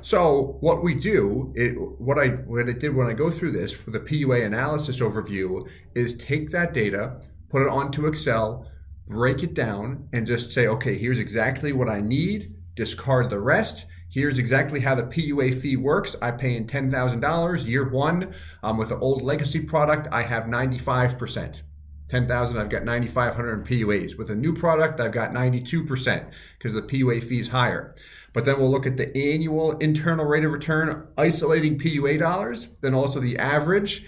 So 0.01 0.57
what 0.59 0.83
we 0.83 0.93
do, 0.93 1.53
it, 1.55 1.71
what 1.99 2.19
I 2.19 2.27
what 2.27 2.67
I 2.67 2.73
did 2.73 2.93
when 2.93 3.07
I 3.07 3.13
go 3.13 3.29
through 3.29 3.51
this 3.51 3.73
for 3.73 3.91
the 3.91 3.99
PUA 3.99 4.45
analysis 4.45 4.99
overview 4.99 5.65
is 5.95 6.17
take 6.17 6.51
that 6.51 6.73
data, 6.73 7.21
put 7.49 7.61
it 7.61 7.69
onto 7.69 8.05
Excel, 8.05 8.69
break 9.07 9.43
it 9.43 9.53
down, 9.53 10.09
and 10.11 10.27
just 10.27 10.51
say, 10.51 10.67
okay, 10.67 10.97
here's 10.97 11.19
exactly 11.19 11.71
what 11.71 11.89
I 11.89 12.01
need. 12.01 12.53
Discard 12.75 13.29
the 13.29 13.39
rest. 13.39 13.85
Here's 14.09 14.37
exactly 14.37 14.81
how 14.81 14.95
the 14.95 15.03
PUA 15.03 15.61
fee 15.61 15.77
works. 15.77 16.15
I 16.21 16.31
pay 16.31 16.55
in 16.55 16.67
$10,000 16.67 17.65
year 17.65 17.89
one. 17.89 18.33
Um, 18.61 18.77
with 18.77 18.89
the 18.89 18.97
old 18.99 19.21
legacy 19.21 19.61
product, 19.61 20.07
I 20.11 20.23
have 20.23 20.43
95%. 20.43 21.61
10,000, 22.09 22.57
I've 22.57 22.69
got 22.69 22.85
9,500 22.85 23.53
in 23.53 23.63
PUAs. 23.65 24.17
With 24.17 24.29
a 24.29 24.35
new 24.35 24.53
product, 24.53 24.99
I've 24.99 25.11
got 25.11 25.33
92% 25.33 26.29
because 26.57 26.73
the 26.73 26.81
PUA 26.81 27.23
fee 27.23 27.39
is 27.39 27.49
higher. 27.49 27.93
But 28.33 28.45
then 28.45 28.59
we'll 28.59 28.71
look 28.71 28.85
at 28.85 28.97
the 28.97 29.15
annual 29.17 29.77
internal 29.77 30.25
rate 30.25 30.45
of 30.45 30.51
return, 30.51 31.07
isolating 31.17 31.77
PUA 31.77 32.19
dollars, 32.19 32.69
then 32.81 32.93
also 32.93 33.19
the 33.19 33.37
average. 33.37 34.05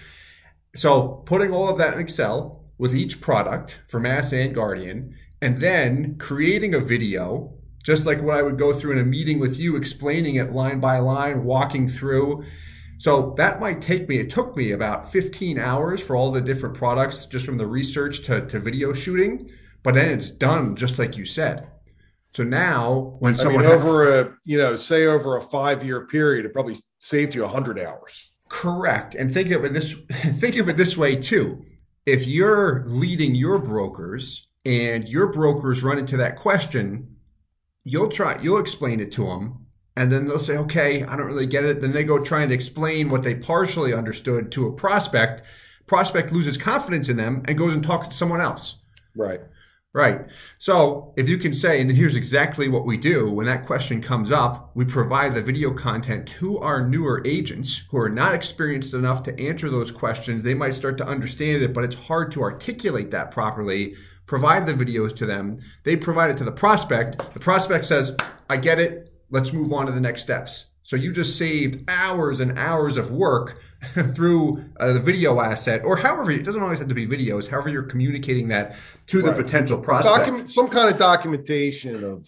So 0.75 1.23
putting 1.25 1.51
all 1.51 1.69
of 1.69 1.77
that 1.77 1.93
in 1.93 1.99
Excel 1.99 2.65
with 2.77 2.95
each 2.95 3.19
product 3.19 3.81
for 3.87 3.99
Mass 3.99 4.31
and 4.31 4.55
Guardian, 4.55 5.15
and 5.41 5.59
then 5.59 6.15
creating 6.17 6.73
a 6.73 6.79
video, 6.79 7.55
just 7.83 8.05
like 8.05 8.21
what 8.21 8.35
I 8.35 8.41
would 8.41 8.57
go 8.57 8.71
through 8.71 8.93
in 8.93 8.99
a 8.99 9.03
meeting 9.03 9.39
with 9.39 9.59
you, 9.59 9.75
explaining 9.75 10.35
it 10.35 10.53
line 10.53 10.79
by 10.79 10.99
line, 10.99 11.43
walking 11.43 11.87
through 11.87 12.43
so 12.99 13.33
that 13.37 13.61
might 13.61 13.81
take 13.81 14.09
me, 14.09 14.17
it 14.17 14.29
took 14.29 14.57
me 14.57 14.71
about 14.71 15.09
15 15.09 15.57
hours 15.57 16.03
for 16.03 16.17
all 16.17 16.31
the 16.31 16.41
different 16.41 16.75
products, 16.75 17.25
just 17.25 17.45
from 17.45 17.57
the 17.57 17.65
research 17.65 18.23
to, 18.25 18.45
to 18.47 18.59
video 18.59 18.91
shooting, 18.91 19.49
but 19.83 19.93
then 19.93 20.19
it's 20.19 20.29
done 20.29 20.75
just 20.75 20.99
like 20.99 21.15
you 21.15 21.23
said. 21.23 21.71
So 22.33 22.43
now 22.43 23.15
when 23.19 23.35
I 23.35 23.37
someone 23.37 23.63
mean, 23.63 23.71
over 23.71 24.19
a, 24.19 24.35
you 24.43 24.57
know, 24.57 24.75
say 24.75 25.05
over 25.05 25.37
a 25.37 25.41
five 25.41 25.81
year 25.81 26.07
period, 26.07 26.45
it 26.45 26.51
probably 26.51 26.75
saved 26.99 27.35
you 27.35 27.43
100 27.43 27.79
hours. 27.79 28.33
Correct. 28.49 29.15
And 29.15 29.33
think 29.33 29.51
of 29.51 29.63
it 29.63 29.71
this, 29.71 29.93
think 30.09 30.57
of 30.57 30.67
it 30.67 30.75
this 30.75 30.97
way 30.97 31.15
too. 31.15 31.63
If 32.05 32.27
you're 32.27 32.83
leading 32.85 33.33
your 33.33 33.59
brokers 33.59 34.49
and 34.65 35.07
your 35.07 35.31
brokers 35.31 35.83
run 35.83 35.99
into 35.99 36.17
that 36.17 36.35
question, 36.35 37.15
you'll 37.85 38.09
try, 38.09 38.41
you'll 38.41 38.59
explain 38.59 38.99
it 38.99 39.13
to 39.13 39.25
them 39.25 39.67
and 39.95 40.11
then 40.11 40.25
they'll 40.25 40.39
say, 40.39 40.57
okay, 40.57 41.03
I 41.03 41.15
don't 41.15 41.27
really 41.27 41.45
get 41.45 41.65
it. 41.65 41.81
Then 41.81 41.91
they 41.91 42.03
go 42.03 42.19
trying 42.19 42.49
to 42.49 42.55
explain 42.55 43.09
what 43.09 43.23
they 43.23 43.35
partially 43.35 43.93
understood 43.93 44.51
to 44.53 44.67
a 44.67 44.71
prospect. 44.71 45.43
Prospect 45.87 46.31
loses 46.31 46.57
confidence 46.57 47.09
in 47.09 47.17
them 47.17 47.43
and 47.47 47.57
goes 47.57 47.73
and 47.73 47.83
talks 47.83 48.07
to 48.07 48.13
someone 48.13 48.41
else. 48.41 48.77
Right. 49.15 49.41
Right. 49.91 50.27
So 50.59 51.13
if 51.17 51.27
you 51.27 51.39
can 51.39 51.51
say, 51.51 51.81
and 51.81 51.91
here's 51.91 52.15
exactly 52.15 52.69
what 52.69 52.85
we 52.85 52.95
do 52.95 53.31
when 53.31 53.47
that 53.47 53.65
question 53.65 54.01
comes 54.01 54.31
up, 54.31 54.69
we 54.75 54.85
provide 54.85 55.33
the 55.33 55.41
video 55.41 55.73
content 55.73 56.27
to 56.27 56.59
our 56.59 56.87
newer 56.87 57.23
agents 57.25 57.83
who 57.89 57.97
are 57.97 58.09
not 58.09 58.35
experienced 58.35 58.93
enough 58.93 59.23
to 59.23 59.39
answer 59.39 59.67
those 59.67 59.91
questions. 59.91 60.43
They 60.43 60.53
might 60.53 60.75
start 60.75 60.99
to 60.99 61.07
understand 61.07 61.63
it, 61.63 61.73
but 61.73 61.83
it's 61.83 61.95
hard 61.95 62.31
to 62.33 62.43
articulate 62.43 63.09
that 63.11 63.31
properly. 63.31 63.95
Provide 64.27 64.67
the 64.67 64.73
videos 64.73 65.15
to 65.15 65.25
them. 65.25 65.57
They 65.83 65.97
provide 65.97 66.29
it 66.29 66.37
to 66.37 66.43
the 66.43 66.51
prospect. 66.51 67.33
The 67.33 67.39
prospect 67.39 67.87
says, 67.87 68.15
I 68.47 68.57
get 68.57 68.79
it 68.79 69.08
let's 69.29 69.53
move 69.53 69.71
on 69.73 69.85
to 69.85 69.91
the 69.91 70.01
next 70.01 70.21
steps. 70.21 70.65
So 70.83 70.95
you 70.95 71.11
just 71.11 71.37
saved 71.37 71.87
hours 71.87 72.39
and 72.39 72.57
hours 72.57 72.97
of 72.97 73.11
work 73.11 73.61
through 74.15 74.65
uh, 74.79 74.93
the 74.93 74.99
video 74.99 75.39
asset, 75.39 75.83
or 75.85 75.97
however 75.97 76.31
it 76.31 76.43
doesn't 76.43 76.61
always 76.61 76.79
have 76.79 76.87
to 76.87 76.95
be 76.95 77.07
videos. 77.07 77.47
However, 77.47 77.69
you're 77.69 77.83
communicating 77.83 78.47
that 78.47 78.75
to 79.07 79.21
right. 79.21 79.35
the 79.35 79.43
potential 79.43 79.77
prospect. 79.77 80.17
Document, 80.17 80.49
some 80.49 80.67
kind 80.67 80.89
of 80.89 80.97
documentation 80.97 82.03
of, 82.03 82.27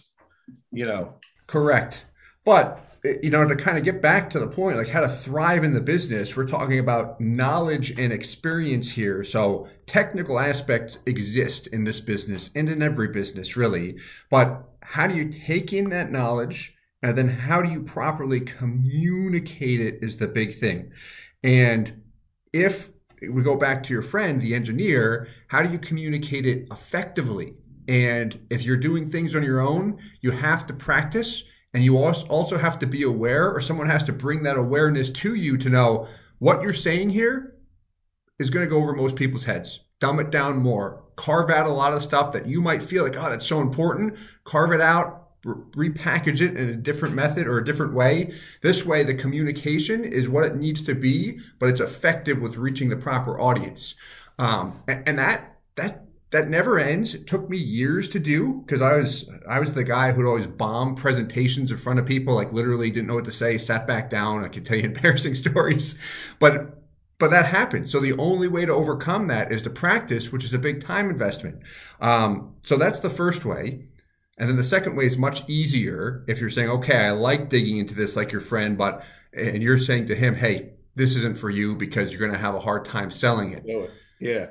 you 0.70 0.86
know. 0.86 1.14
Correct, 1.48 2.06
but 2.44 2.92
you 3.04 3.30
know 3.30 3.46
to 3.46 3.56
kind 3.56 3.76
of 3.76 3.84
get 3.84 4.00
back 4.00 4.30
to 4.30 4.38
the 4.38 4.46
point, 4.46 4.76
like 4.76 4.88
how 4.88 5.00
to 5.00 5.08
thrive 5.08 5.64
in 5.64 5.74
the 5.74 5.80
business. 5.80 6.36
We're 6.36 6.46
talking 6.46 6.78
about 6.78 7.20
knowledge 7.20 7.98
and 7.98 8.12
experience 8.12 8.92
here. 8.92 9.24
So 9.24 9.68
technical 9.86 10.38
aspects 10.38 10.98
exist 11.04 11.66
in 11.66 11.84
this 11.84 12.00
business 12.00 12.50
and 12.54 12.68
in 12.68 12.80
every 12.80 13.08
business, 13.08 13.56
really. 13.56 13.96
But 14.30 14.68
how 14.82 15.08
do 15.08 15.16
you 15.16 15.30
take 15.30 15.72
in 15.72 15.90
that 15.90 16.12
knowledge? 16.12 16.76
And 17.02 17.18
then 17.18 17.28
how 17.28 17.62
do 17.62 17.70
you 17.70 17.82
properly 17.82 18.40
communicate 18.40 19.80
it 19.80 19.98
is 20.02 20.18
the 20.18 20.28
big 20.28 20.54
thing. 20.54 20.92
And 21.42 22.02
if 22.52 22.90
we 23.30 23.42
go 23.42 23.56
back 23.56 23.82
to 23.84 23.92
your 23.92 24.02
friend, 24.02 24.40
the 24.40 24.54
engineer, 24.54 25.28
how 25.48 25.62
do 25.62 25.70
you 25.70 25.78
communicate 25.78 26.46
it 26.46 26.68
effectively? 26.70 27.54
And 27.88 28.46
if 28.50 28.62
you're 28.64 28.76
doing 28.76 29.06
things 29.06 29.34
on 29.34 29.42
your 29.42 29.60
own, 29.60 29.98
you 30.20 30.30
have 30.30 30.66
to 30.66 30.74
practice 30.74 31.44
and 31.74 31.82
you 31.82 31.96
also 31.96 32.58
have 32.58 32.78
to 32.80 32.86
be 32.86 33.02
aware, 33.02 33.50
or 33.50 33.60
someone 33.60 33.88
has 33.88 34.04
to 34.04 34.12
bring 34.12 34.42
that 34.42 34.58
awareness 34.58 35.08
to 35.08 35.34
you 35.34 35.56
to 35.56 35.70
know 35.70 36.06
what 36.38 36.60
you're 36.60 36.72
saying 36.72 37.08
here 37.10 37.56
is 38.38 38.50
going 38.50 38.64
to 38.64 38.70
go 38.70 38.76
over 38.76 38.92
most 38.92 39.16
people's 39.16 39.44
heads. 39.44 39.80
Dumb 39.98 40.20
it 40.20 40.30
down 40.30 40.58
more. 40.58 41.04
Carve 41.16 41.48
out 41.48 41.66
a 41.66 41.72
lot 41.72 41.94
of 41.94 42.02
stuff 42.02 42.32
that 42.32 42.46
you 42.46 42.60
might 42.60 42.82
feel 42.82 43.04
like, 43.04 43.16
oh, 43.16 43.30
that's 43.30 43.46
so 43.46 43.60
important. 43.60 44.18
Carve 44.44 44.72
it 44.72 44.80
out, 44.80 45.21
repackage 45.44 46.40
it 46.40 46.56
in 46.56 46.68
a 46.68 46.76
different 46.76 47.14
method 47.14 47.46
or 47.46 47.58
a 47.58 47.64
different 47.64 47.94
way. 47.94 48.32
This 48.60 48.86
way, 48.86 49.02
the 49.02 49.14
communication 49.14 50.04
is 50.04 50.28
what 50.28 50.44
it 50.44 50.56
needs 50.56 50.80
to 50.82 50.94
be, 50.94 51.40
but 51.58 51.68
it's 51.68 51.80
effective 51.80 52.40
with 52.40 52.56
reaching 52.56 52.88
the 52.88 52.96
proper 52.96 53.38
audience. 53.40 53.94
Um, 54.38 54.82
and, 54.88 55.18
that 55.18 55.58
that 55.76 56.06
that 56.30 56.48
never 56.48 56.78
ends. 56.78 57.14
It 57.14 57.26
took 57.26 57.48
me 57.48 57.58
years 57.58 58.08
to 58.10 58.18
do 58.18 58.62
because 58.64 58.80
I 58.80 58.96
was 58.96 59.28
I 59.48 59.60
was 59.60 59.74
the 59.74 59.84
guy 59.84 60.12
who'd 60.12 60.26
always 60.26 60.46
bomb 60.46 60.94
presentations 60.94 61.70
in 61.70 61.76
front 61.76 61.98
of 61.98 62.06
people, 62.06 62.34
like 62.34 62.52
literally 62.52 62.90
didn't 62.90 63.08
know 63.08 63.16
what 63.16 63.24
to 63.26 63.32
say, 63.32 63.58
sat 63.58 63.86
back 63.86 64.10
down. 64.10 64.44
I 64.44 64.48
could 64.48 64.64
tell 64.64 64.76
you 64.78 64.84
embarrassing 64.86 65.34
stories, 65.34 65.98
but 66.38 66.82
but 67.18 67.30
that 67.30 67.46
happened. 67.46 67.88
So 67.88 68.00
the 68.00 68.14
only 68.14 68.48
way 68.48 68.66
to 68.66 68.72
overcome 68.72 69.28
that 69.28 69.52
is 69.52 69.62
to 69.62 69.70
practice, 69.70 70.32
which 70.32 70.44
is 70.44 70.54
a 70.54 70.58
big 70.58 70.84
time 70.84 71.08
investment. 71.08 71.62
Um, 72.00 72.54
so 72.64 72.76
that's 72.76 72.98
the 72.98 73.10
first 73.10 73.44
way. 73.44 73.86
And 74.38 74.48
then 74.48 74.56
the 74.56 74.64
second 74.64 74.96
way 74.96 75.06
is 75.06 75.18
much 75.18 75.48
easier 75.48 76.24
if 76.26 76.40
you're 76.40 76.50
saying, 76.50 76.70
okay, 76.70 77.06
I 77.06 77.10
like 77.10 77.48
digging 77.48 77.78
into 77.78 77.94
this 77.94 78.16
like 78.16 78.32
your 78.32 78.40
friend, 78.40 78.78
but, 78.78 79.04
and 79.32 79.62
you're 79.62 79.78
saying 79.78 80.08
to 80.08 80.14
him, 80.14 80.34
hey, 80.34 80.72
this 80.94 81.16
isn't 81.16 81.36
for 81.36 81.50
you 81.50 81.76
because 81.76 82.10
you're 82.10 82.20
going 82.20 82.32
to 82.32 82.38
have 82.38 82.54
a 82.54 82.60
hard 82.60 82.84
time 82.84 83.10
selling 83.10 83.52
it. 83.52 83.64
Yeah. 84.20 84.48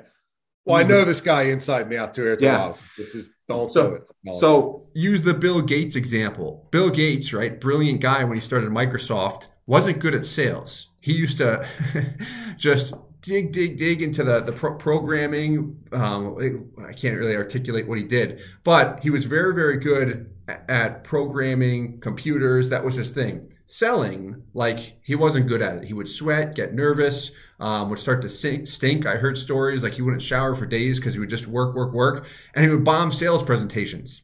Well, 0.64 0.76
I 0.76 0.84
know 0.84 1.04
this 1.04 1.20
guy 1.20 1.42
inside 1.44 1.86
and 1.86 1.94
out 1.94 2.14
too. 2.14 2.36
Yeah. 2.38 2.72
This 2.96 3.14
is 3.14 3.30
don't 3.48 3.72
so, 3.72 3.90
do 3.90 3.94
it. 3.96 4.36
So 4.36 4.86
use 4.94 5.22
the 5.22 5.34
Bill 5.34 5.60
Gates 5.60 5.96
example. 5.96 6.68
Bill 6.70 6.90
Gates, 6.90 7.32
right? 7.32 7.60
Brilliant 7.60 8.00
guy 8.00 8.22
when 8.24 8.36
he 8.36 8.40
started 8.40 8.70
Microsoft, 8.70 9.48
wasn't 9.66 9.98
good 9.98 10.14
at 10.14 10.24
sales. 10.24 10.88
He 11.00 11.12
used 11.12 11.38
to 11.38 11.66
just 12.56 12.94
dig, 13.22 13.52
dig, 13.52 13.78
dig 13.78 14.02
into 14.02 14.22
the 14.22 14.40
the 14.40 14.52
pro- 14.52 14.76
programming. 14.76 15.78
Um, 15.92 16.36
I 16.84 16.92
can't 16.92 17.16
really 17.16 17.36
articulate 17.36 17.88
what 17.88 17.98
he 17.98 18.04
did, 18.04 18.40
but 18.64 19.02
he 19.02 19.10
was 19.10 19.24
very, 19.24 19.54
very 19.54 19.78
good 19.78 20.30
at 20.68 21.04
programming 21.04 22.00
computers. 22.00 22.68
That 22.68 22.84
was 22.84 22.96
his 22.96 23.10
thing. 23.10 23.52
Selling, 23.66 24.42
like 24.52 24.98
he 25.02 25.14
wasn't 25.14 25.46
good 25.46 25.62
at 25.62 25.78
it. 25.78 25.84
He 25.84 25.94
would 25.94 26.08
sweat, 26.08 26.54
get 26.54 26.74
nervous, 26.74 27.30
um, 27.58 27.88
would 27.88 27.98
start 27.98 28.20
to 28.22 28.28
sink, 28.28 28.66
stink. 28.66 29.06
I 29.06 29.16
heard 29.16 29.38
stories 29.38 29.82
like 29.82 29.94
he 29.94 30.02
wouldn't 30.02 30.20
shower 30.20 30.54
for 30.54 30.66
days 30.66 30.98
because 30.98 31.14
he 31.14 31.20
would 31.20 31.30
just 31.30 31.46
work, 31.46 31.74
work, 31.74 31.92
work, 31.94 32.26
and 32.54 32.64
he 32.64 32.70
would 32.70 32.84
bomb 32.84 33.12
sales 33.12 33.42
presentations. 33.42 34.20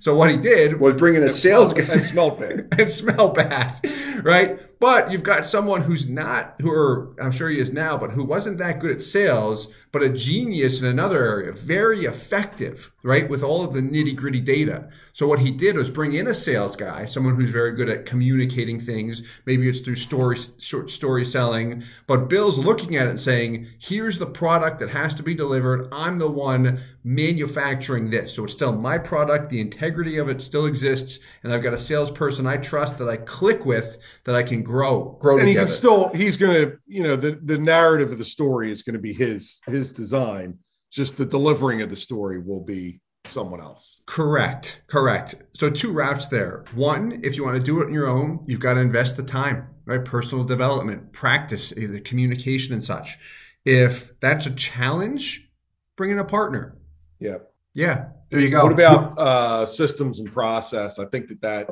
So 0.00 0.14
what 0.14 0.30
he 0.30 0.36
did 0.36 0.80
was 0.80 0.94
bring 0.94 1.14
in 1.14 1.22
a 1.22 1.32
sales 1.32 1.74
guy 1.74 1.84
and 1.92 2.02
smelled 2.02 2.38
bad. 2.38 2.68
and 2.78 2.88
smell 2.88 3.30
bad, 3.30 3.74
right? 4.22 4.60
But 4.78 5.10
you've 5.10 5.22
got 5.22 5.46
someone 5.46 5.82
who's 5.82 6.08
not, 6.08 6.56
who 6.60 6.70
are, 6.70 7.14
I'm 7.20 7.32
sure 7.32 7.48
he 7.48 7.58
is 7.58 7.72
now, 7.72 7.96
but 7.96 8.10
who 8.10 8.24
wasn't 8.24 8.58
that 8.58 8.78
good 8.78 8.90
at 8.90 9.02
sales, 9.02 9.68
but 9.96 10.04
a 10.04 10.10
genius 10.10 10.82
in 10.82 10.86
another 10.86 11.24
area, 11.24 11.52
very 11.52 12.00
effective, 12.00 12.92
right? 13.02 13.30
With 13.30 13.42
all 13.42 13.64
of 13.64 13.72
the 13.72 13.80
nitty 13.80 14.14
gritty 14.14 14.40
data. 14.40 14.90
So 15.14 15.26
what 15.26 15.38
he 15.38 15.50
did 15.50 15.74
was 15.74 15.90
bring 15.90 16.12
in 16.12 16.26
a 16.26 16.34
sales 16.34 16.76
guy, 16.76 17.06
someone 17.06 17.34
who's 17.34 17.50
very 17.50 17.72
good 17.72 17.88
at 17.88 18.04
communicating 18.04 18.78
things. 18.78 19.22
Maybe 19.46 19.66
it's 19.70 19.80
through 19.80 19.96
story, 19.96 20.36
short 20.58 20.90
story 20.90 21.24
selling, 21.24 21.82
but 22.06 22.28
Bill's 22.28 22.58
looking 22.58 22.96
at 22.96 23.06
it 23.06 23.10
and 23.10 23.18
saying, 23.18 23.68
here's 23.78 24.18
the 24.18 24.26
product 24.26 24.80
that 24.80 24.90
has 24.90 25.14
to 25.14 25.22
be 25.22 25.34
delivered. 25.34 25.88
I'm 25.92 26.18
the 26.18 26.30
one 26.30 26.78
manufacturing 27.02 28.10
this. 28.10 28.34
So 28.34 28.44
it's 28.44 28.52
still 28.52 28.72
my 28.72 28.98
product. 28.98 29.48
The 29.48 29.60
integrity 29.60 30.18
of 30.18 30.28
it 30.28 30.42
still 30.42 30.66
exists. 30.66 31.20
And 31.42 31.54
I've 31.54 31.62
got 31.62 31.72
a 31.72 31.78
salesperson 31.78 32.46
I 32.46 32.58
trust 32.58 32.98
that 32.98 33.08
I 33.08 33.16
click 33.16 33.64
with 33.64 33.96
that 34.24 34.34
I 34.34 34.42
can 34.42 34.62
grow, 34.62 35.16
grow 35.20 35.38
and 35.38 35.46
together. 35.46 35.60
he 35.60 35.66
can 35.66 35.72
still 35.72 36.10
he's 36.14 36.36
gonna 36.36 36.72
you 36.86 37.04
know 37.04 37.14
the 37.14 37.38
the 37.42 37.56
narrative 37.56 38.10
of 38.10 38.18
the 38.18 38.24
story 38.24 38.72
is 38.72 38.82
going 38.82 38.94
to 38.94 39.00
be 39.00 39.12
his 39.12 39.62
his 39.66 39.85
design 39.90 40.58
just 40.90 41.16
the 41.16 41.26
delivering 41.26 41.82
of 41.82 41.90
the 41.90 41.96
story 41.96 42.38
will 42.40 42.60
be 42.64 43.00
someone 43.28 43.60
else 43.60 44.00
Correct. 44.06 44.82
Correct. 44.86 45.34
So 45.54 45.68
two 45.68 45.90
routes 45.92 46.28
there. 46.28 46.64
One, 46.74 47.20
if 47.24 47.36
you 47.36 47.44
want 47.44 47.56
to 47.56 47.62
do 47.62 47.80
it 47.82 47.86
on 47.86 47.92
your 47.92 48.06
own, 48.06 48.44
you've 48.46 48.60
got 48.60 48.74
to 48.74 48.80
invest 48.80 49.16
the 49.16 49.24
time, 49.24 49.66
right? 49.84 50.04
Personal 50.04 50.44
development, 50.44 51.12
practice, 51.12 51.70
the 51.70 52.00
communication 52.00 52.72
and 52.72 52.84
such. 52.84 53.18
If 53.64 54.18
that's 54.20 54.46
a 54.46 54.52
challenge, 54.52 55.50
bring 55.96 56.10
in 56.12 56.18
a 56.20 56.24
partner. 56.24 56.76
yeah 57.18 57.38
Yeah. 57.74 58.08
There 58.30 58.38
you 58.40 58.50
go. 58.50 58.62
what 58.62 58.72
about 58.72 59.18
uh 59.18 59.66
systems 59.66 60.18
and 60.20 60.32
process 60.32 60.98
i 60.98 61.04
think 61.06 61.28
that 61.28 61.40
that 61.42 61.70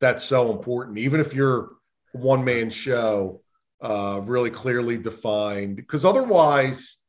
that's 0.00 0.24
so 0.24 0.50
important 0.52 0.98
even 0.98 1.20
if 1.20 1.34
you're 1.34 1.68
one 2.12 2.44
man 2.44 2.70
show 2.70 3.40
uh 3.82 4.20
really 4.24 4.50
clearly 4.50 4.96
defined 4.98 5.76
because 5.76 6.04
otherwise 6.04 6.78
eh, 6.78 7.03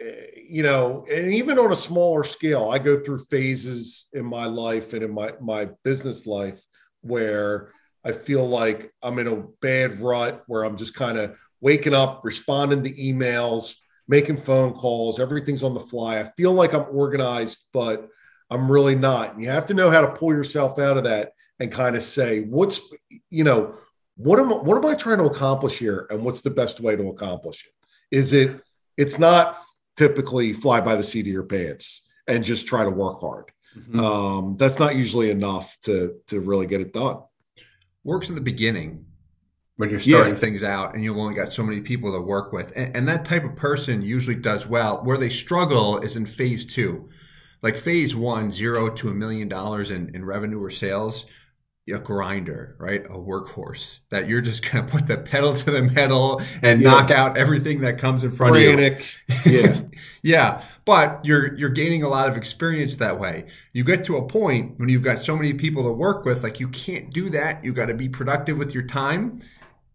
Eh, 0.00 0.26
you 0.48 0.62
know 0.62 1.04
and 1.12 1.32
even 1.32 1.58
on 1.58 1.72
a 1.72 1.76
smaller 1.76 2.24
scale 2.24 2.70
i 2.70 2.78
go 2.78 2.98
through 2.98 3.18
phases 3.18 4.08
in 4.12 4.24
my 4.24 4.46
life 4.46 4.94
and 4.94 5.02
in 5.02 5.12
my 5.12 5.32
my 5.40 5.68
business 5.84 6.26
life 6.26 6.62
where 7.02 7.70
i 8.04 8.10
feel 8.10 8.48
like 8.48 8.92
i'm 9.02 9.18
in 9.18 9.26
a 9.26 9.44
bad 9.60 10.00
rut 10.00 10.42
where 10.46 10.64
i'm 10.64 10.76
just 10.76 10.94
kind 10.94 11.18
of 11.18 11.38
waking 11.60 11.94
up 11.94 12.22
responding 12.24 12.82
to 12.82 12.92
emails 12.92 13.74
making 14.08 14.38
phone 14.38 14.72
calls 14.72 15.20
everything's 15.20 15.62
on 15.62 15.74
the 15.74 15.80
fly. 15.80 16.18
I 16.18 16.24
feel 16.24 16.52
like 16.52 16.72
i'm 16.72 16.86
organized 16.90 17.66
but 17.72 18.08
i'm 18.48 18.72
really 18.72 18.96
not. 18.96 19.34
And 19.34 19.42
you 19.42 19.50
have 19.50 19.66
to 19.66 19.74
know 19.74 19.90
how 19.90 20.00
to 20.00 20.12
pull 20.12 20.32
yourself 20.32 20.78
out 20.78 20.96
of 20.96 21.04
that 21.04 21.32
and 21.60 21.70
kind 21.70 21.94
of 21.94 22.02
say 22.02 22.40
what's 22.40 22.80
you 23.28 23.44
know 23.44 23.74
what 24.16 24.40
am 24.40 24.48
what 24.48 24.82
am 24.82 24.90
i 24.90 24.94
trying 24.94 25.18
to 25.18 25.24
accomplish 25.24 25.78
here 25.78 26.06
and 26.10 26.24
what's 26.24 26.40
the 26.40 26.50
best 26.50 26.80
way 26.80 26.96
to 26.96 27.08
accomplish 27.08 27.66
it? 27.66 28.16
Is 28.16 28.32
it 28.32 28.60
it's 28.96 29.18
not 29.18 29.56
typically 30.10 30.52
fly 30.54 30.80
by 30.80 30.94
the 30.96 31.02
seat 31.02 31.26
of 31.26 31.32
your 31.38 31.42
pants 31.42 32.02
and 32.26 32.42
just 32.42 32.66
try 32.66 32.82
to 32.84 32.90
work 32.90 33.20
hard 33.20 33.46
Mhm. 33.78 34.00
um, 34.00 34.56
that's 34.56 34.78
not 34.80 34.96
usually 34.96 35.30
enough 35.30 35.78
to 35.82 35.94
to 36.26 36.40
really 36.40 36.66
get 36.66 36.80
it 36.80 36.92
done 36.92 37.18
works 38.02 38.28
in 38.30 38.34
the 38.34 38.40
beginning 38.52 39.04
when 39.76 39.90
you're 39.90 40.00
starting 40.00 40.32
Yeah. 40.34 40.40
things 40.40 40.62
out 40.62 40.94
and 40.94 41.04
you've 41.04 41.18
only 41.24 41.34
got 41.34 41.52
so 41.52 41.62
many 41.62 41.80
people 41.80 42.12
to 42.12 42.20
work 42.20 42.52
with. 42.52 42.70
And, 42.76 42.94
and 42.96 43.08
that 43.08 43.24
type 43.24 43.44
of 43.44 43.56
person 43.56 44.02
usually 44.02 44.36
does 44.36 44.66
well. 44.66 45.00
Where 45.04 45.16
they 45.16 45.30
struggle 45.30 45.98
is 46.06 46.16
in 46.16 46.26
phase 46.26 46.66
two. 46.66 47.08
Like 47.62 47.78
phase 47.78 48.14
one, 48.14 48.50
zero 48.50 48.90
to 48.90 49.08
a 49.10 49.14
million 49.14 49.48
dollars 49.48 49.90
in, 49.90 50.02
in 50.14 50.22
revenue 50.24 50.60
or 50.62 50.68
sales, 50.70 51.24
a 51.92 51.98
grinder, 51.98 52.76
right? 52.78 53.04
A 53.06 53.18
workhorse 53.18 54.00
that 54.10 54.28
you're 54.28 54.40
just 54.40 54.70
going 54.70 54.84
to 54.86 54.90
put 54.92 55.06
the 55.06 55.18
pedal 55.18 55.54
to 55.54 55.70
the 55.70 55.82
metal 55.82 56.40
and 56.62 56.80
Yeah. 56.80 56.90
knock 56.90 57.10
out 57.10 57.36
everything 57.36 57.80
that 57.82 57.98
comes 57.98 58.24
in 58.24 58.30
front 58.30 58.56
of 58.56 58.62
you. 58.62 58.96
yeah 59.46 59.82
yeah, 60.22 60.62
but 60.84 61.20
you're 61.24 61.54
you're 61.56 61.70
gaining 61.70 62.02
a 62.02 62.08
lot 62.08 62.28
of 62.28 62.36
experience 62.36 62.96
that 62.96 63.18
way. 63.18 63.46
You 63.72 63.84
get 63.84 64.04
to 64.06 64.16
a 64.16 64.26
point 64.26 64.78
when 64.78 64.88
you've 64.88 65.02
got 65.02 65.18
so 65.18 65.36
many 65.36 65.54
people 65.54 65.82
to 65.84 65.92
work 65.92 66.24
with, 66.24 66.42
like 66.42 66.60
you 66.60 66.68
can't 66.68 67.12
do 67.12 67.28
that. 67.30 67.64
You 67.64 67.72
got 67.72 67.86
to 67.86 67.94
be 67.94 68.08
productive 68.08 68.58
with 68.58 68.74
your 68.74 68.84
time. 68.84 69.40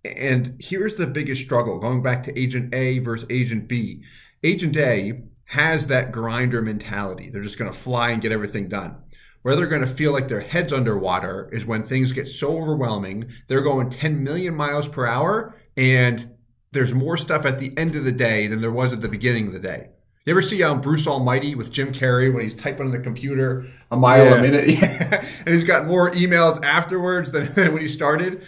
And 0.03 0.55
here's 0.59 0.95
the 0.95 1.07
biggest 1.07 1.41
struggle 1.41 1.79
going 1.79 2.03
back 2.03 2.23
to 2.23 2.39
agent 2.39 2.73
A 2.75 2.99
versus 2.99 3.25
agent 3.29 3.67
B. 3.67 4.03
Agent 4.43 4.77
A 4.77 5.23
has 5.45 5.87
that 5.87 6.11
grinder 6.11 6.61
mentality. 6.61 7.29
They're 7.29 7.41
just 7.41 7.57
going 7.57 7.71
to 7.71 7.77
fly 7.77 8.11
and 8.11 8.21
get 8.21 8.31
everything 8.31 8.67
done. 8.67 8.97
Where 9.45 9.55
they're 9.55 9.67
going 9.67 9.81
to 9.81 9.87
feel 9.87 10.11
like 10.11 10.27
their 10.27 10.39
head's 10.39 10.73
underwater 10.73 11.47
is 11.51 11.67
when 11.67 11.83
things 11.83 12.11
get 12.11 12.27
so 12.27 12.57
overwhelming. 12.57 13.31
They're 13.45 13.61
going 13.61 13.91
10 13.91 14.23
million 14.23 14.55
miles 14.55 14.87
per 14.87 15.05
hour 15.05 15.55
and 15.77 16.35
there's 16.71 16.95
more 16.95 17.15
stuff 17.15 17.45
at 17.45 17.59
the 17.59 17.71
end 17.77 17.95
of 17.95 18.05
the 18.05 18.11
day 18.11 18.47
than 18.47 18.61
there 18.61 18.71
was 18.71 18.91
at 18.91 19.01
the 19.01 19.07
beginning 19.07 19.45
of 19.45 19.53
the 19.53 19.59
day. 19.59 19.89
You 20.25 20.31
ever 20.31 20.41
see 20.41 20.63
um, 20.63 20.81
Bruce 20.81 21.05
Almighty 21.05 21.53
with 21.53 21.71
Jim 21.71 21.93
Carrey 21.93 22.33
when 22.33 22.41
he's 22.41 22.55
typing 22.55 22.87
on 22.87 22.91
the 22.91 22.97
computer 22.97 23.67
a 23.91 23.95
mile 23.95 24.25
Yeah. 24.25 24.35
a 24.37 24.41
minute? 24.41 24.81
and 25.45 25.49
he's 25.53 25.63
got 25.63 25.85
more 25.85 26.09
emails 26.09 26.65
afterwards 26.65 27.31
than, 27.31 27.45
than 27.53 27.71
when 27.71 27.83
he 27.83 27.87
started? 27.87 28.43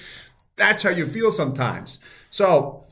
That's 0.55 0.81
how 0.81 0.89
you 0.89 1.05
feel 1.05 1.31
sometimes. 1.31 1.99
So, 2.31 2.85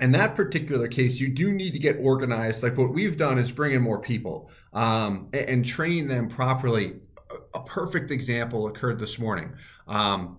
in 0.00 0.12
that 0.12 0.34
particular 0.34 0.88
case, 0.88 1.20
you 1.20 1.28
do 1.28 1.52
need 1.52 1.74
to 1.74 1.78
get 1.78 1.98
organized. 2.00 2.62
Like 2.62 2.78
what 2.78 2.94
we've 2.94 3.18
done 3.18 3.36
is 3.36 3.52
bring 3.52 3.72
in 3.72 3.82
more 3.82 4.00
people 4.00 4.50
um, 4.72 5.28
and, 5.34 5.48
and 5.50 5.64
train 5.66 6.08
them 6.08 6.28
properly. 6.28 6.94
A, 7.54 7.60
perfect 7.60 8.10
example 8.10 8.66
occurred 8.66 8.98
this 8.98 9.18
morning. 9.18 9.54
Um, 9.86 10.38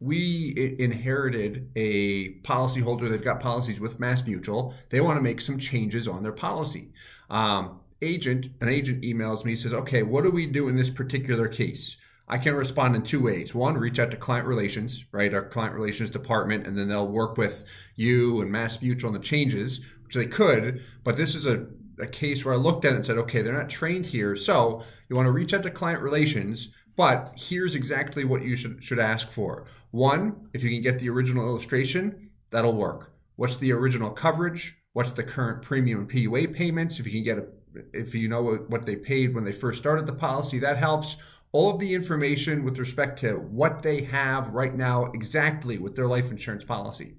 we 0.00 0.76
inherited 0.78 1.70
a 1.74 2.34
policyholder. 2.40 3.08
They've 3.08 3.22
got 3.22 3.40
policies 3.40 3.80
with 3.80 3.98
Mass 3.98 4.26
Mutual. 4.26 4.74
They 4.90 5.00
want 5.00 5.16
to 5.16 5.22
make 5.22 5.40
some 5.40 5.58
changes 5.58 6.06
on 6.06 6.22
their 6.22 6.32
policy. 6.32 6.92
Um, 7.30 7.80
agent, 8.02 8.48
an 8.60 8.68
agent 8.68 9.02
emails 9.02 9.44
me, 9.44 9.56
says, 9.56 9.72
"Okay, 9.72 10.02
what 10.02 10.24
do 10.24 10.30
we 10.30 10.46
do 10.46 10.68
in 10.68 10.76
this 10.76 10.90
particular 10.90 11.48
case?" 11.48 11.96
I 12.28 12.38
can 12.38 12.54
respond 12.54 12.96
in 12.96 13.02
two 13.02 13.20
ways. 13.20 13.54
One, 13.54 13.78
reach 13.78 13.98
out 13.98 14.10
to 14.10 14.16
client 14.16 14.46
relations, 14.46 15.04
right? 15.12 15.32
Our 15.32 15.48
client 15.48 15.74
relations 15.74 16.10
department, 16.10 16.66
and 16.66 16.76
then 16.76 16.88
they'll 16.88 17.06
work 17.06 17.38
with 17.38 17.64
you 17.94 18.42
and 18.42 18.50
Mass 18.50 18.82
Mutual 18.82 19.08
on 19.08 19.14
the 19.14 19.20
changes, 19.20 19.80
which 20.04 20.16
they 20.16 20.26
could. 20.26 20.82
But 21.04 21.16
this 21.16 21.34
is 21.36 21.46
a, 21.46 21.66
a 21.98 22.06
case 22.06 22.44
where 22.44 22.54
I 22.54 22.58
looked 22.58 22.84
at 22.84 22.92
it 22.92 22.96
and 22.96 23.06
said, 23.06 23.18
okay, 23.18 23.42
they're 23.42 23.52
not 23.56 23.70
trained 23.70 24.06
here. 24.06 24.36
So 24.36 24.82
you 25.08 25.16
want 25.16 25.26
to 25.26 25.32
reach 25.32 25.54
out 25.54 25.62
to 25.62 25.70
client 25.70 26.02
relations, 26.02 26.68
but 26.96 27.32
here's 27.36 27.74
exactly 27.74 28.24
what 28.24 28.42
you 28.42 28.56
should, 28.56 28.82
should 28.82 28.98
ask 28.98 29.30
for. 29.30 29.66
One, 29.90 30.48
if 30.52 30.62
you 30.62 30.70
can 30.70 30.82
get 30.82 30.98
the 30.98 31.10
original 31.10 31.46
illustration, 31.46 32.30
that'll 32.50 32.74
work. 32.74 33.12
What's 33.36 33.58
the 33.58 33.72
original 33.72 34.10
coverage? 34.10 34.76
What's 34.92 35.12
the 35.12 35.22
current 35.22 35.62
premium 35.62 36.00
and 36.00 36.10
PUA 36.10 36.54
payments? 36.54 36.98
If 36.98 37.06
you 37.06 37.12
can 37.12 37.22
get 37.22 37.38
a, 37.38 37.46
if 37.92 38.14
you 38.14 38.28
know 38.28 38.42
what 38.42 38.70
what 38.70 38.86
they 38.86 38.96
paid 38.96 39.34
when 39.34 39.44
they 39.44 39.52
first 39.52 39.78
started 39.78 40.06
the 40.06 40.14
policy, 40.14 40.58
that 40.60 40.78
helps 40.78 41.18
all 41.52 41.70
of 41.70 41.78
the 41.78 41.94
information 41.94 42.64
with 42.64 42.78
respect 42.78 43.18
to 43.20 43.34
what 43.34 43.82
they 43.82 44.02
have 44.02 44.54
right 44.54 44.74
now 44.74 45.06
exactly 45.12 45.78
with 45.78 45.94
their 45.94 46.06
life 46.06 46.30
insurance 46.30 46.64
policy. 46.64 47.14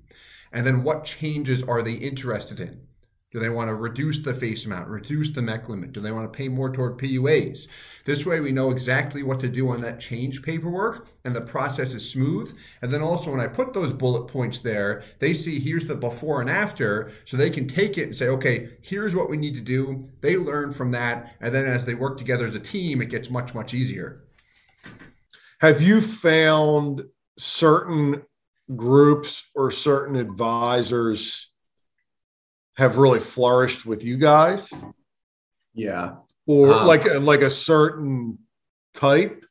And 0.52 0.66
then 0.66 0.84
what 0.84 1.04
changes 1.04 1.64
are 1.64 1.82
they 1.82 1.94
interested 1.94 2.60
in? 2.60 2.82
Do 3.38 3.42
they 3.42 3.50
want 3.50 3.68
to 3.68 3.76
reduce 3.76 4.18
the 4.18 4.34
face 4.34 4.66
amount, 4.66 4.88
reduce 4.88 5.30
the 5.30 5.42
MEC 5.42 5.70
limit? 5.70 5.92
Do 5.92 6.02
they 6.02 6.12
want 6.12 6.34
to 6.34 6.36
pay 6.36 6.48
more 6.48 6.72
toward 6.72 6.98
PUAs? 6.98 7.68
This 8.04 8.26
way 8.26 8.40
we 8.40 8.52
know 8.52 8.72
exactly 8.72 9.22
what 9.22 9.40
to 9.42 9.48
do 9.48 9.70
on 9.70 9.80
that 9.82 10.00
change 10.00 10.42
paperwork 10.42 11.08
and 11.24 11.36
the 11.36 11.42
process 11.42 11.94
is 11.94 12.10
smooth. 12.10 12.58
And 12.82 12.90
then 12.90 13.04
also 13.04 13.30
when 13.30 13.40
I 13.40 13.46
put 13.46 13.74
those 13.74 13.94
bullet 13.94 14.24
points 14.24 14.58
there, 14.58 15.04
they 15.20 15.36
see 15.36 15.60
here's 15.60 15.86
the 15.86 15.94
before 15.94 16.42
and 16.42 16.50
after 16.50 17.12
so 17.26 17.38
they 17.38 17.52
can 17.52 17.68
take 17.68 17.96
it 17.96 18.06
and 18.06 18.16
say, 18.16 18.28
okay, 18.28 18.70
here's 18.82 19.16
what 19.16 19.30
we 19.30 19.38
need 19.38 19.54
to 19.54 19.62
do. 19.62 20.10
They 20.22 20.36
learn 20.36 20.72
from 20.72 20.90
that. 20.94 21.36
And 21.40 21.54
then 21.54 21.68
as 21.68 21.86
they 21.86 21.94
work 21.94 22.18
together 22.18 22.48
as 22.48 22.56
a 22.56 22.60
team, 22.60 23.04
it 23.04 23.12
gets 23.12 23.30
much, 23.30 23.54
much 23.54 23.72
easier. 23.72 24.24
have 25.60 25.80
you 25.80 26.02
found 26.02 27.04
certain 27.38 28.24
groups 28.76 29.44
or 29.54 29.70
certain 29.70 30.16
advisors 30.16 31.52
have 32.78 32.98
really 32.98 33.20
flourished 33.20 33.86
with 33.86 34.04
you 34.04 34.18
guys 34.18 34.72
Yeah. 35.74 36.18
or 36.46 36.74
Um, 36.74 36.88
like 36.88 37.06
like 37.22 37.42
a 37.42 37.50
certain 37.50 38.40
type 38.94 39.44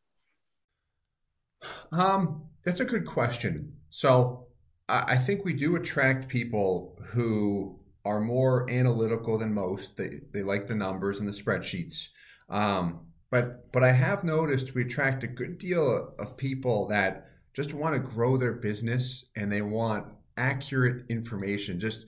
Um, 1.92 2.44
that's 2.62 2.80
a 2.80 2.84
good 2.84 3.06
question. 3.06 3.72
So 3.90 4.48
I 4.88 5.14
I 5.14 5.16
think 5.16 5.44
we 5.44 5.52
do 5.52 5.76
attract 5.76 6.28
people 6.28 6.96
who 7.12 7.80
are 8.04 8.20
more 8.20 8.68
analytical 8.70 9.38
than 9.38 9.52
most. 9.54 9.96
They 9.96 10.20
they 10.32 10.42
like 10.42 10.66
the 10.66 10.74
numbers 10.74 11.18
and 11.18 11.28
the 11.28 11.32
spreadsheets. 11.32 12.08
Um, 12.48 13.06
but 13.30 13.72
but 13.72 13.82
I 13.82 13.92
have 13.92 14.24
noticed 14.24 14.74
we 14.74 14.82
attract 14.82 15.24
a 15.24 15.28
good 15.28 15.58
deal 15.58 16.14
of 16.18 16.36
people 16.36 16.86
that 16.88 17.28
just 17.54 17.74
want 17.74 17.94
to 17.94 18.10
grow 18.12 18.36
their 18.36 18.52
business 18.52 19.24
and 19.34 19.50
they 19.50 19.62
want 19.62 20.06
accurate 20.36 21.06
information. 21.08 21.80
Just 21.80 22.04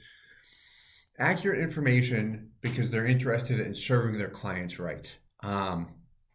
accurate 1.18 1.60
information 1.60 2.50
because 2.60 2.90
they're 2.90 3.06
interested 3.06 3.60
in 3.60 3.74
serving 3.74 4.18
their 4.18 4.30
clients 4.30 4.78
right. 4.78 5.16
Um, 5.42 5.94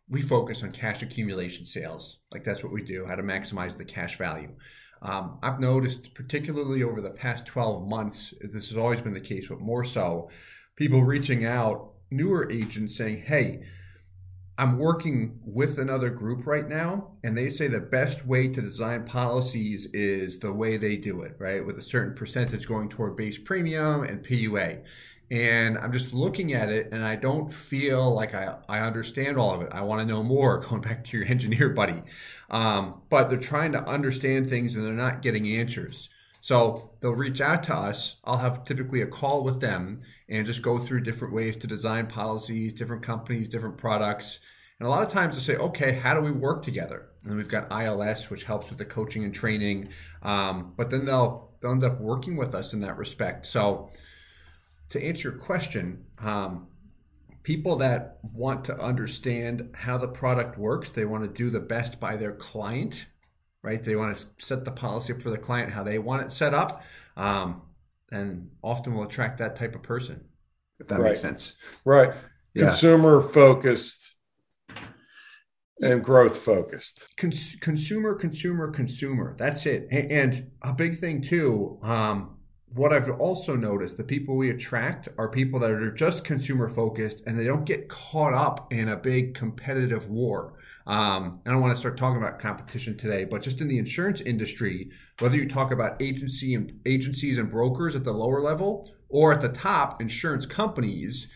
we 0.10 0.22
focus 0.22 0.63
on 0.63 0.72
cash 0.72 1.02
accumulation 1.02 1.65
sales. 1.65 2.19
Like 2.32 2.43
that's 2.43 2.63
what 2.63 2.74
we 2.74 2.84
do, 2.84 3.06
how 3.06 3.15
to 3.15 3.24
maximize 3.24 3.78
the 3.78 3.86
cash 3.86 4.17
value. 4.17 4.50
Um, 5.02 5.38
I've 5.41 5.60
noticed, 5.60 6.13
particularly 6.13 6.82
over 6.82 7.02
the 7.02 7.10
past 7.10 7.46
12 7.46 7.88
months, 7.88 8.34
this 8.41 8.69
has 8.69 8.78
always 8.78 9.02
been 9.02 9.13
the 9.13 9.19
case, 9.19 9.48
but 9.50 9.60
more 9.60 9.84
so, 9.84 10.30
people 10.78 11.04
reaching 11.04 11.46
out, 11.46 11.91
newer 12.10 12.50
agents 12.50 12.96
saying, 12.96 13.24
hey, 13.24 13.63
I'm 14.56 14.78
working 14.78 15.39
with 15.44 15.80
another 15.80 16.12
group 16.12 16.46
right 16.46 16.68
now, 16.68 17.13
and 17.24 17.36
they 17.36 17.50
say 17.50 17.68
the 17.68 17.80
best 17.80 18.28
way 18.28 18.48
to 18.48 18.62
design 18.62 19.04
policies 19.04 19.88
is 19.94 20.38
the 20.38 20.54
way 20.54 20.78
they 20.78 20.96
do 20.96 21.22
it, 21.22 21.36
right? 21.39 21.66
With 21.66 21.80
a 21.80 21.82
certain 21.82 22.13
percentage 22.13 22.68
going 22.68 22.89
toward 22.89 23.16
base 23.16 23.39
premium 23.39 24.04
and 24.04 24.24
PUA. 24.24 24.84
And 25.32 25.80
I'm 25.80 25.92
just 25.92 26.13
looking 26.13 26.54
at 26.54 26.70
it, 26.70 26.89
and 26.92 27.04
I 27.04 27.16
don't 27.16 27.52
feel 27.52 28.13
like 28.13 28.36
I, 28.36 28.58
I 28.70 28.82
understand 28.82 29.39
all 29.39 29.56
of 29.56 29.62
it. 29.62 29.70
I 29.72 29.82
want 29.82 30.02
to 30.02 30.06
know 30.06 30.22
more, 30.22 30.60
going 30.70 30.82
back 30.82 31.04
to 31.06 31.18
your 31.18 31.26
engineer 31.26 31.70
buddy. 31.70 32.04
Um, 32.52 33.02
but 33.10 33.30
they're 33.30 33.39
trying 33.39 33.72
to 33.72 33.84
understand 33.89 34.50
things 34.50 34.76
and 34.76 34.86
they're 34.86 34.94
not 34.94 35.24
getting 35.24 35.48
answers. 35.48 36.10
So 36.43 36.89
they'll 36.99 37.15
reach 37.15 37.39
out 37.39 37.63
to 37.63 37.73
us. 37.73 38.17
I'll 38.25 38.39
have 38.39 38.65
typically 38.65 39.01
a 39.01 39.08
call 39.08 39.45
with 39.45 39.62
them 39.62 40.01
and 40.27 40.45
just 40.45 40.62
go 40.62 40.77
through 40.77 40.99
different 40.99 41.34
ways 41.34 41.56
to 41.56 41.67
design 41.67 42.08
policies, 42.08 42.73
different 42.73 43.01
companies, 43.01 43.47
different 43.47 43.77
products. 43.77 44.41
And 44.77 44.86
a 44.86 44.89
lot 44.89 45.03
of 45.03 45.08
times 45.08 45.36
they'll 45.36 45.56
say, 45.56 45.56
okay, 45.56 45.93
how 45.93 46.13
do 46.13 46.19
we 46.19 46.32
work 46.32 46.62
together? 46.62 47.08
And 47.23 47.38
we've 47.38 47.47
got 47.47 47.71
ILS, 47.71 48.29
which 48.29 48.43
helps 48.43 48.67
with 48.67 48.77
the 48.77 48.84
coaching 48.84 49.23
and 49.23 49.34
training. 49.34 49.88
Um, 50.21 50.73
but 50.75 50.89
then 50.89 51.06
they'll, 51.06 51.53
they'll 51.62 51.71
end 51.71 51.86
up 51.86 52.01
working 52.01 52.36
with 52.36 52.53
us 52.53 52.73
in 52.73 52.82
that 52.82 52.97
respect. 52.97 53.45
So 53.45 53.93
to 54.89 55.01
answer 55.01 55.29
your 55.29 55.39
question, 55.39 56.03
um, 56.19 56.67
people 57.43 57.77
that 57.77 58.17
want 58.21 58.65
to 58.65 58.77
understand 58.82 59.69
how 59.75 59.97
the 59.97 60.10
product 60.10 60.58
works, 60.58 60.91
they 60.91 61.06
want 61.06 61.23
to 61.23 61.29
do 61.29 61.49
the 61.49 61.62
best 61.62 62.01
by 62.01 62.17
their 62.17 62.34
client 62.34 63.06
right? 63.63 63.84
They 63.84 63.95
want 63.95 64.15
to 64.15 64.26
set 64.38 64.65
the 64.65 64.71
policy 64.71 65.13
up 65.13 65.21
for 65.21 65.30
the 65.30 65.38
client 65.38 65.71
how 65.71 65.84
they 65.84 65.97
want 65.97 66.21
it 66.21 66.32
set 66.32 66.54
up, 66.54 66.84
um, 67.17 67.62
and 68.12 68.49
often 68.62 68.93
will 68.93 69.04
attract 69.04 69.39
that 69.39 69.56
type 69.56 69.73
of 69.73 69.82
person. 69.82 70.26
If 70.80 70.88
that 70.88 70.99
right. 70.99 71.10
makes 71.10 71.21
sense, 71.21 71.54
right? 71.86 72.13
Yeah. 72.54 72.69
Consumer 72.69 73.21
focused 73.21 74.17
and 75.82 76.04
growth 76.04 76.38
focused. 76.38 77.10
Cons- 77.17 77.58
consumer, 77.60 78.15
consumer, 78.15 78.69
consumer. 78.69 79.36
That's 79.38 79.65
it. 79.65 79.88
And 79.91 80.52
a 80.62 80.73
big 80.73 80.97
thing 80.97 81.21
too. 81.21 81.80
Um, 81.82 82.38
what 82.76 82.93
I've 82.93 83.10
also 83.19 83.56
noticed, 83.56 83.97
the 83.97 84.04
people 84.04 84.36
we 84.36 84.49
attract 84.49 85.08
are 85.17 85.30
people 85.30 85.60
that 85.60 85.71
are 85.71 85.91
just 85.91 86.23
consumer 86.23 86.67
focused 86.67 87.21
and 87.28 87.39
they 87.39 87.43
don't 87.43 87.65
get 87.65 87.88
caught 87.88 88.34
up 88.34 88.73
in 88.73 88.89
a 88.89 88.97
big 88.97 89.36
competitive 89.36 90.10
war. 90.10 90.54
Um, 90.86 91.39
I 91.46 91.52
don't 91.52 91.62
want 91.62 91.74
to 91.74 91.80
start 91.80 91.98
talking 91.98 92.22
about 92.22 92.39
competition 92.39 92.98
today, 92.98 93.24
but 93.24 93.41
just 93.41 93.62
in 93.62 93.67
the 93.67 93.78
insurance 93.78 94.19
industry, 94.22 94.89
whether 95.19 95.38
you 95.38 95.48
talk 95.48 95.72
about 95.72 96.02
agency 96.02 96.54
and 96.56 96.80
agencies 96.86 97.38
and 97.38 97.50
brokers 97.50 97.96
at 97.96 98.04
the 98.04 98.13
lower 98.13 98.41
level 98.41 98.91
or 99.08 99.32
at 99.32 99.41
the 99.41 99.50
top, 99.50 100.02
insurance 100.02 100.46
companies, 100.46 101.28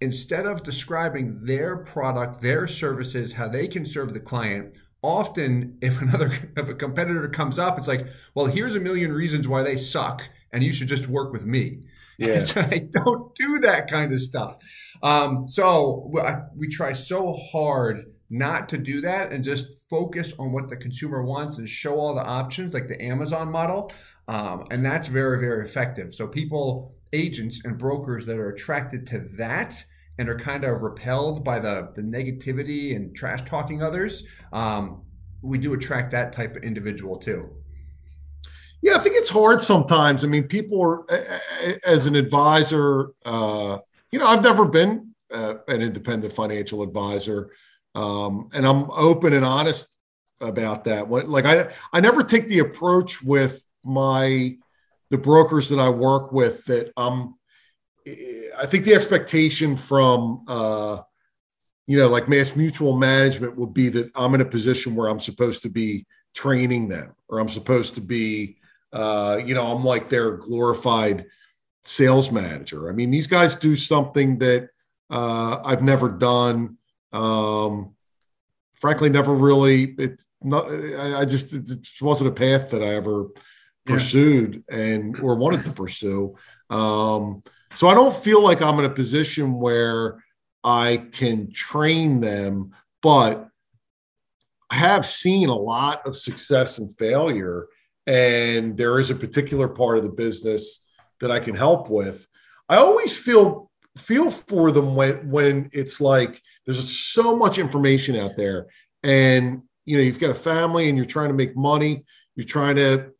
instead 0.00 0.46
of 0.46 0.62
describing 0.62 1.44
their 1.44 1.76
product, 1.78 2.42
their 2.42 2.68
services, 2.68 3.32
how 3.34 3.48
they 3.48 3.66
can 3.66 3.84
serve 3.84 4.12
the 4.12 4.20
client, 4.20 4.76
often 5.02 5.78
if 5.80 6.00
another 6.02 6.32
if 6.56 6.68
a 6.68 6.74
competitor 6.74 7.28
comes 7.28 7.58
up, 7.58 7.78
it's 7.78 7.88
like, 7.88 8.06
well, 8.34 8.46
here's 8.46 8.74
a 8.74 8.80
million 8.80 9.12
reasons 9.12 9.48
why 9.48 9.62
they 9.62 9.76
suck, 9.76 10.28
and 10.52 10.62
you 10.62 10.72
should 10.72 10.88
just 10.88 11.08
work 11.08 11.32
with 11.32 11.44
me. 11.44 11.80
Yeah. 12.18 12.44
I 12.54 12.78
don't 12.78 13.34
do 13.34 13.58
that 13.60 13.90
kind 13.90 14.12
of 14.12 14.20
stuff. 14.20 14.58
Um, 15.02 15.48
so 15.48 16.12
I, 16.22 16.42
we 16.54 16.68
try 16.68 16.92
so 16.92 17.32
hard 17.32 18.04
not 18.32 18.66
to 18.70 18.78
do 18.78 19.02
that 19.02 19.30
and 19.30 19.44
just 19.44 19.66
focus 19.90 20.32
on 20.38 20.52
what 20.52 20.70
the 20.70 20.76
consumer 20.76 21.22
wants 21.22 21.58
and 21.58 21.68
show 21.68 22.00
all 22.00 22.14
the 22.14 22.24
options 22.24 22.72
like 22.72 22.88
the 22.88 23.00
Amazon 23.00 23.50
model. 23.50 23.92
Um, 24.26 24.64
and 24.70 24.84
that's 24.84 25.06
very, 25.06 25.38
very 25.38 25.66
effective. 25.66 26.14
So 26.14 26.26
people, 26.26 26.94
agents 27.12 27.60
and 27.64 27.76
brokers 27.76 28.24
that 28.24 28.38
are 28.38 28.48
attracted 28.48 29.06
to 29.08 29.18
that 29.36 29.84
and 30.18 30.30
are 30.30 30.38
kind 30.38 30.64
of 30.64 30.80
repelled 30.80 31.44
by 31.44 31.58
the, 31.58 31.90
the 31.94 32.00
negativity 32.00 32.96
and 32.96 33.14
trash 33.14 33.42
talking 33.44 33.82
others, 33.82 34.24
um, 34.54 35.02
we 35.42 35.58
do 35.58 35.74
attract 35.74 36.10
that 36.12 36.32
type 36.32 36.56
of 36.56 36.62
individual 36.62 37.18
too. 37.18 37.50
Yeah, 38.80 38.94
I 38.94 38.98
think 39.00 39.16
it's 39.16 39.30
hard 39.30 39.60
sometimes. 39.60 40.24
I 40.24 40.28
mean, 40.28 40.44
people 40.44 40.80
are, 40.80 41.04
as 41.84 42.06
an 42.06 42.16
advisor, 42.16 43.10
uh, 43.26 43.78
you 44.10 44.18
know, 44.18 44.26
I've 44.26 44.42
never 44.42 44.64
been 44.64 45.12
uh, 45.30 45.56
an 45.68 45.82
independent 45.82 46.32
financial 46.32 46.82
advisor 46.82 47.50
um, 47.94 48.48
and 48.52 48.66
I'm 48.66 48.90
open 48.90 49.32
and 49.32 49.44
honest 49.44 49.96
about 50.40 50.84
that. 50.84 51.10
Like 51.10 51.46
I, 51.46 51.68
I 51.92 52.00
never 52.00 52.22
take 52.22 52.48
the 52.48 52.60
approach 52.60 53.22
with 53.22 53.66
my 53.84 54.56
the 55.10 55.18
brokers 55.18 55.68
that 55.68 55.78
I 55.78 55.88
work 55.88 56.32
with 56.32 56.64
that 56.66 56.92
I'm. 56.96 57.34
I 58.58 58.66
think 58.66 58.84
the 58.84 58.94
expectation 58.94 59.76
from 59.76 60.44
uh, 60.48 61.02
you 61.86 61.98
know 61.98 62.08
like 62.08 62.28
Mass 62.28 62.56
Mutual 62.56 62.96
management 62.96 63.56
would 63.56 63.72
be 63.72 63.88
that 63.90 64.10
I'm 64.16 64.34
in 64.34 64.40
a 64.40 64.46
position 64.46 64.94
where 64.94 65.08
I'm 65.08 65.20
supposed 65.20 65.62
to 65.62 65.68
be 65.68 66.06
training 66.34 66.88
them 66.88 67.14
or 67.28 67.38
I'm 67.38 67.48
supposed 67.48 67.94
to 67.94 68.00
be 68.00 68.56
uh, 68.92 69.40
you 69.44 69.54
know 69.54 69.74
I'm 69.74 69.84
like 69.84 70.08
their 70.08 70.32
glorified 70.38 71.26
sales 71.84 72.32
manager. 72.32 72.88
I 72.88 72.92
mean 72.92 73.10
these 73.10 73.28
guys 73.28 73.54
do 73.54 73.76
something 73.76 74.38
that 74.38 74.68
uh, 75.10 75.60
I've 75.64 75.82
never 75.82 76.08
done 76.08 76.78
um, 77.12 77.94
frankly, 78.74 79.08
never 79.08 79.34
really. 79.34 79.94
It's 79.98 80.26
not. 80.42 80.66
I, 80.70 81.20
I 81.20 81.24
just 81.24 81.52
it 81.52 81.86
wasn't 82.00 82.30
a 82.30 82.34
path 82.34 82.70
that 82.70 82.82
I 82.82 82.94
ever 82.94 83.28
pursued 83.84 84.64
yeah. 84.68 84.76
and 84.76 85.18
or 85.20 85.34
wanted 85.36 85.64
to 85.64 85.72
pursue. 85.72 86.36
Um, 86.70 87.42
so 87.74 87.88
I 87.88 87.94
don't 87.94 88.14
feel 88.14 88.42
like 88.42 88.60
I'm 88.60 88.78
in 88.78 88.84
a 88.84 88.90
position 88.90 89.54
where 89.54 90.22
I 90.62 91.06
can 91.12 91.50
train 91.52 92.20
them, 92.20 92.72
but 93.02 93.48
I 94.70 94.76
have 94.76 95.04
seen 95.04 95.48
a 95.48 95.56
lot 95.56 96.06
of 96.06 96.16
success 96.16 96.78
and 96.78 96.96
failure. 96.96 97.68
And 98.06 98.76
there 98.76 98.98
is 98.98 99.10
a 99.10 99.14
particular 99.14 99.68
part 99.68 99.96
of 99.96 100.02
the 100.02 100.10
business 100.10 100.84
that 101.20 101.30
I 101.30 101.40
can 101.40 101.54
help 101.54 101.88
with. 101.88 102.26
I 102.68 102.76
always 102.76 103.16
feel 103.16 103.70
feel 103.96 104.30
for 104.30 104.72
them 104.72 104.94
when 104.94 105.30
when 105.30 105.68
it's 105.72 106.00
like 106.00 106.40
there's 106.64 106.98
so 106.98 107.36
much 107.36 107.58
information 107.58 108.16
out 108.16 108.36
there 108.36 108.68
and 109.02 109.62
you 109.84 109.96
know 109.96 110.02
you've 110.02 110.20
got 110.20 110.30
a 110.30 110.34
family 110.34 110.88
and 110.88 110.96
you're 110.96 111.04
trying 111.04 111.28
to 111.28 111.34
make 111.34 111.56
money. 111.56 112.04
You're 112.34 112.46
trying 112.46 112.76
to 112.76 113.10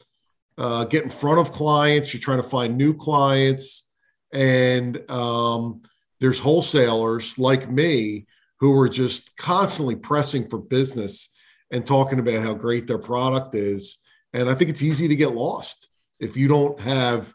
uh, 0.56 0.84
get 0.84 1.04
in 1.04 1.10
front 1.10 1.38
of 1.38 1.52
clients. 1.52 2.12
You're 2.12 2.20
trying 2.20 2.42
to 2.42 2.48
find 2.48 2.76
new 2.76 2.94
clients. 2.94 3.88
And 4.32 4.98
um, 5.10 5.82
there's 6.20 6.38
wholesalers 6.38 7.38
like 7.38 7.70
me 7.70 8.26
who 8.60 8.78
are 8.80 8.88
just 8.88 9.36
constantly 9.36 9.96
pressing 9.96 10.48
for 10.48 10.58
business 10.58 11.30
and 11.70 11.84
talking 11.84 12.18
about 12.18 12.42
how 12.42 12.54
great 12.54 12.86
their 12.86 12.98
product 12.98 13.54
is. 13.54 13.98
And 14.32 14.48
i 14.48 14.54
think 14.54 14.70
it's 14.70 14.82
easy 14.82 15.08
to 15.08 15.16
get 15.16 15.34
lost 15.34 15.88
if 16.18 16.36
you 16.36 16.48
don't 16.48 16.80
have 16.80 17.34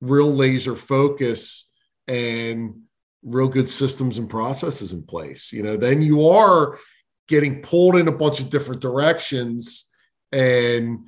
real 0.00 0.32
laser 0.32 0.74
focus 0.74 1.65
and 2.08 2.82
real 3.22 3.48
good 3.48 3.68
systems 3.68 4.18
and 4.18 4.30
processes 4.30 4.92
in 4.92 5.02
place. 5.02 5.52
You 5.52 5.62
know, 5.62 5.76
then 5.76 6.00
you 6.02 6.28
are 6.28 6.78
getting 7.28 7.60
pulled 7.60 7.96
in 7.96 8.08
a 8.08 8.12
bunch 8.12 8.40
of 8.40 8.50
different 8.50 8.80
directions. 8.80 9.86
And, 10.32 11.06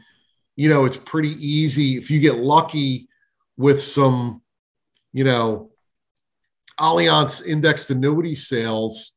you 0.57 0.69
know, 0.69 0.85
it's 0.85 0.97
pretty 0.97 1.35
easy 1.45 1.97
if 1.97 2.11
you 2.11 2.21
get 2.21 2.39
lucky 2.39 3.09
with 3.57 3.81
some, 3.81 4.43
you 5.13 5.25
know, 5.25 5.71
Allianz 6.79 7.45
indexed 7.45 7.91
annuity 7.91 8.35
sales, 8.35 9.13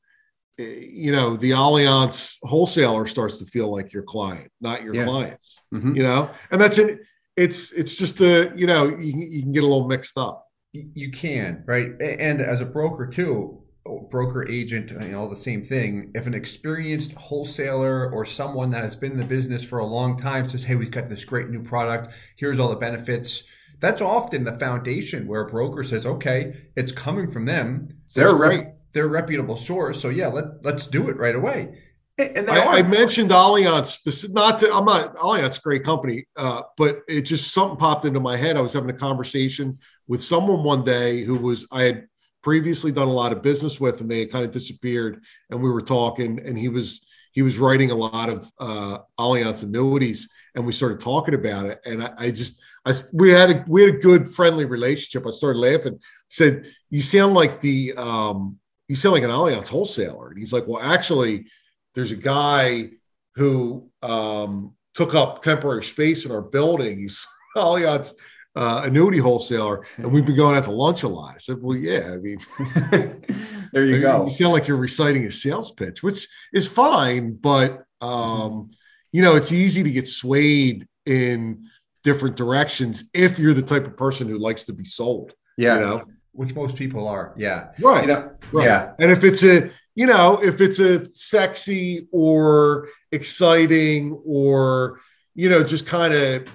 eh, 0.60 0.88
you 0.92 1.12
know, 1.12 1.38
the 1.38 1.52
Allianz 1.52 2.38
wholesaler 2.44 3.06
starts 3.06 3.40
to 3.40 3.46
feel 3.46 3.72
like 3.72 3.94
your 3.94 4.04
client, 4.04 4.52
not 4.60 4.84
your 4.84 4.96
yeah. 4.96 5.06
clients, 5.06 5.60
mm-hmm. 5.74 5.96
you 5.96 6.04
know, 6.04 6.30
and 6.50 6.60
that's 6.60 6.78
it. 6.78 7.02
It's, 7.38 7.72
it's 7.72 7.98
just 7.98 8.20
a, 8.22 8.52
you 8.56 8.68
know, 8.68 8.86
you, 8.86 9.14
you 9.14 9.42
can 9.42 9.52
get 9.52 9.64
a 9.64 9.68
little 9.68 9.88
mixed 9.88 10.18
up. 10.18 10.48
You 10.74 11.12
can, 11.12 11.64
right? 11.66 11.92
And 12.02 12.42
as 12.42 12.62
a 12.62 12.66
broker 12.66 13.08
too, 13.08 13.62
broker 14.10 14.48
agent, 14.48 14.92
uh, 14.92 15.04
you 15.04 15.12
know, 15.12 15.28
the 15.28 15.36
same 15.36 15.64
thing. 15.64 16.12
If 16.14 16.28
an 16.28 16.34
experienced 16.34 17.14
wholesaler 17.14 18.10
or 18.12 18.26
someone 18.26 18.70
that 18.72 18.84
has 18.84 18.96
been 18.96 19.14
in 19.14 19.18
the 19.18 19.26
business 19.26 19.66
for 19.66 19.80
a 19.80 19.86
long 19.86 20.18
time 20.18 20.48
says, 20.48 20.64
"Hey, 20.64 20.76
we've 20.76 20.92
got 20.92 21.10
this 21.10 21.26
great 21.26 21.50
new 21.50 21.62
product. 21.62 22.14
Here's 22.38 22.60
all 22.60 22.70
the 22.70 22.76
benefits." 22.76 23.44
that's 23.82 24.02
often 24.02 24.44
the 24.46 24.58
foundation 24.58 25.28
where 25.28 25.42
a 25.42 25.48
broker 25.48 25.84
says, 25.84 26.06
okay, 26.06 26.70
it's 26.78 26.92
coming 26.92 27.30
from 27.30 27.46
them. 27.46 27.90
They're 28.14 28.44
a, 28.44 28.74
they're 28.94 29.06
a 29.06 29.10
reputable 29.10 29.58
source. 29.58 30.00
So 30.00 30.10
yeah, 30.10 30.28
let, 30.28 30.64
let's 30.64 30.88
do 30.88 31.10
it 31.10 31.18
right 31.18 31.36
away. 31.36 31.80
And 32.22 32.50
I, 32.50 32.80
I, 32.80 32.84
mentioned 32.84 33.32
Allianz, 33.32 34.00
not 34.34 34.60
to, 34.60 34.74
I'm 34.74 34.86
not 34.86 35.16
Allianz, 35.18 35.62
great 35.62 35.84
company, 35.84 36.26
uh, 36.36 36.64
but 36.78 37.00
it 37.08 37.22
just 37.22 37.54
something 37.54 37.78
popped 37.78 38.06
into 38.06 38.20
my 38.20 38.38
head. 38.38 38.58
I 38.58 38.62
was 38.62 38.74
having 38.74 38.90
a 38.90 38.94
conversation 38.94 39.80
with 40.08 40.22
someone 40.22 40.64
one 40.64 40.84
day 40.84 41.24
who 41.24 41.36
was 41.36 41.68
I 41.72 41.84
had 41.84 42.08
previously 42.42 42.92
done 42.92 43.08
a 43.08 43.14
lot 43.14 43.32
of 43.32 43.42
business 43.42 43.80
with, 43.80 44.02
and 44.02 44.10
they 44.10 44.20
had 44.20 44.32
kind 44.32 44.46
of 44.46 44.52
disappeared. 44.52 45.24
And 45.50 45.62
we 45.62 45.70
were 45.70 45.82
talking, 45.82 46.40
and 46.40 46.58
he 46.58 46.70
was 46.70 47.06
he 47.32 47.42
was 47.42 47.58
writing 47.58 47.92
a 47.92 47.96
lot 47.96 48.30
of 48.30 48.52
uh, 48.60 49.00
Allianz 49.20 49.64
annuities, 49.64 50.30
and 50.56 50.66
we 50.66 50.74
started 50.74 51.00
talking 51.00 51.34
about 51.34 51.66
it. 51.66 51.80
And 51.86 52.04
I, 52.04 52.14
I 52.18 52.32
just 52.32 52.62
I 52.86 52.94
we 53.14 53.32
had 53.32 53.50
a 53.52 53.66
we 53.68 53.82
had 53.84 53.96
a 53.96 54.00
good 54.00 54.28
friendly 54.28 54.66
relationship. 54.66 55.26
I 55.26 55.32
started 55.32 55.60
laughing. 55.60 56.00
Said, 56.28 56.68
"You 56.90 57.02
sound 57.02 57.34
like 57.34 57.62
the 57.62 57.94
um, 57.96 58.58
you 58.88 58.96
sound 58.96 59.14
like 59.14 59.24
an 59.24 59.30
Allianz 59.30 59.70
wholesaler." 59.70 60.30
And 60.30 60.38
he's 60.38 60.54
like, 60.54 60.68
"Well, 60.68 60.82
actually, 60.82 61.46
there's 61.96 62.12
a 62.12 62.18
guy 62.18 62.90
who 63.36 63.90
um, 64.02 64.74
took 64.94 65.16
up 65.16 65.42
temporary 65.42 65.84
space 65.84 66.26
in 66.26 66.32
our 66.32 66.42
building. 66.42 67.00
He's 67.00 67.26
Allianz." 67.56 68.14
uh, 68.56 68.82
annuity 68.86 69.18
wholesaler, 69.18 69.86
and 69.98 70.12
we've 70.12 70.26
been 70.26 70.36
going 70.36 70.58
out 70.58 70.66
to 70.66 70.72
lunch 70.72 71.04
a 71.04 71.08
lot. 71.08 71.36
I 71.36 71.38
said, 71.38 71.58
"Well, 71.62 71.78
yeah, 71.78 72.12
I 72.14 72.18
mean, 72.18 72.40
there 73.74 73.86
you 73.86 74.02
go. 74.02 74.26
You 74.26 74.32
sound 74.32 74.54
like 74.54 74.68
you're 74.68 74.78
reciting 74.78 75.26
a 75.26 75.32
sales 75.32 75.72
pitch, 75.72 76.04
which 76.04 76.28
is 76.54 76.68
fine, 76.68 77.34
but 77.34 77.84
um, 78.02 78.72
you 79.12 79.22
know, 79.22 79.36
it's 79.36 79.52
easy 79.52 79.84
to 79.84 79.92
get 79.92 80.08
swayed 80.08 80.88
in 81.06 81.66
different 82.04 82.36
directions 82.36 83.06
if 83.14 83.40
you're 83.40 83.54
the 83.54 83.62
type 83.62 83.86
of 83.86 83.96
person 83.96 84.28
who 84.28 84.38
likes 84.38 84.66
to 84.66 84.74
be 84.74 84.84
sold. 84.84 85.34
Yeah, 85.58 85.76
you 85.76 85.82
know? 85.82 86.04
which 86.34 86.56
most 86.56 86.76
people 86.76 87.08
are. 87.08 87.34
Yeah, 87.38 87.70
right. 87.80 88.02
You 88.02 88.08
know, 88.08 88.32
right. 88.52 88.66
Yeah, 88.66 88.94
and 89.00 89.12
if 89.12 89.24
it's 89.24 89.44
a 89.44 89.72
you 89.96 90.06
know, 90.06 90.40
if 90.42 90.62
it's 90.62 90.80
a 90.80 91.14
sexy 91.14 92.08
or 92.12 92.90
exciting 93.12 94.20
or 94.26 95.00
you 95.34 95.50
know, 95.50 95.64
just 95.64 95.88
kind 95.88 96.14
of 96.14 96.48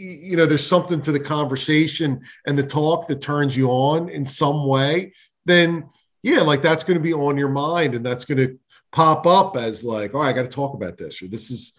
you 0.00 0.36
know 0.36 0.46
there's 0.46 0.66
something 0.66 1.00
to 1.02 1.12
the 1.12 1.20
conversation 1.20 2.22
and 2.46 2.58
the 2.58 2.62
talk 2.62 3.06
that 3.06 3.20
turns 3.20 3.56
you 3.56 3.68
on 3.68 4.08
in 4.08 4.24
some 4.24 4.66
way 4.66 5.12
then 5.44 5.88
yeah 6.22 6.40
like 6.40 6.62
that's 6.62 6.84
going 6.84 6.96
to 6.96 7.02
be 7.02 7.12
on 7.12 7.36
your 7.36 7.48
mind 7.48 7.94
and 7.94 8.04
that's 8.04 8.24
going 8.24 8.38
to 8.38 8.58
pop 8.92 9.26
up 9.26 9.56
as 9.56 9.84
like 9.84 10.14
oh 10.14 10.20
i 10.20 10.32
got 10.32 10.42
to 10.42 10.48
talk 10.48 10.74
about 10.74 10.96
this 10.96 11.22
or 11.22 11.28
this 11.28 11.50
is 11.50 11.74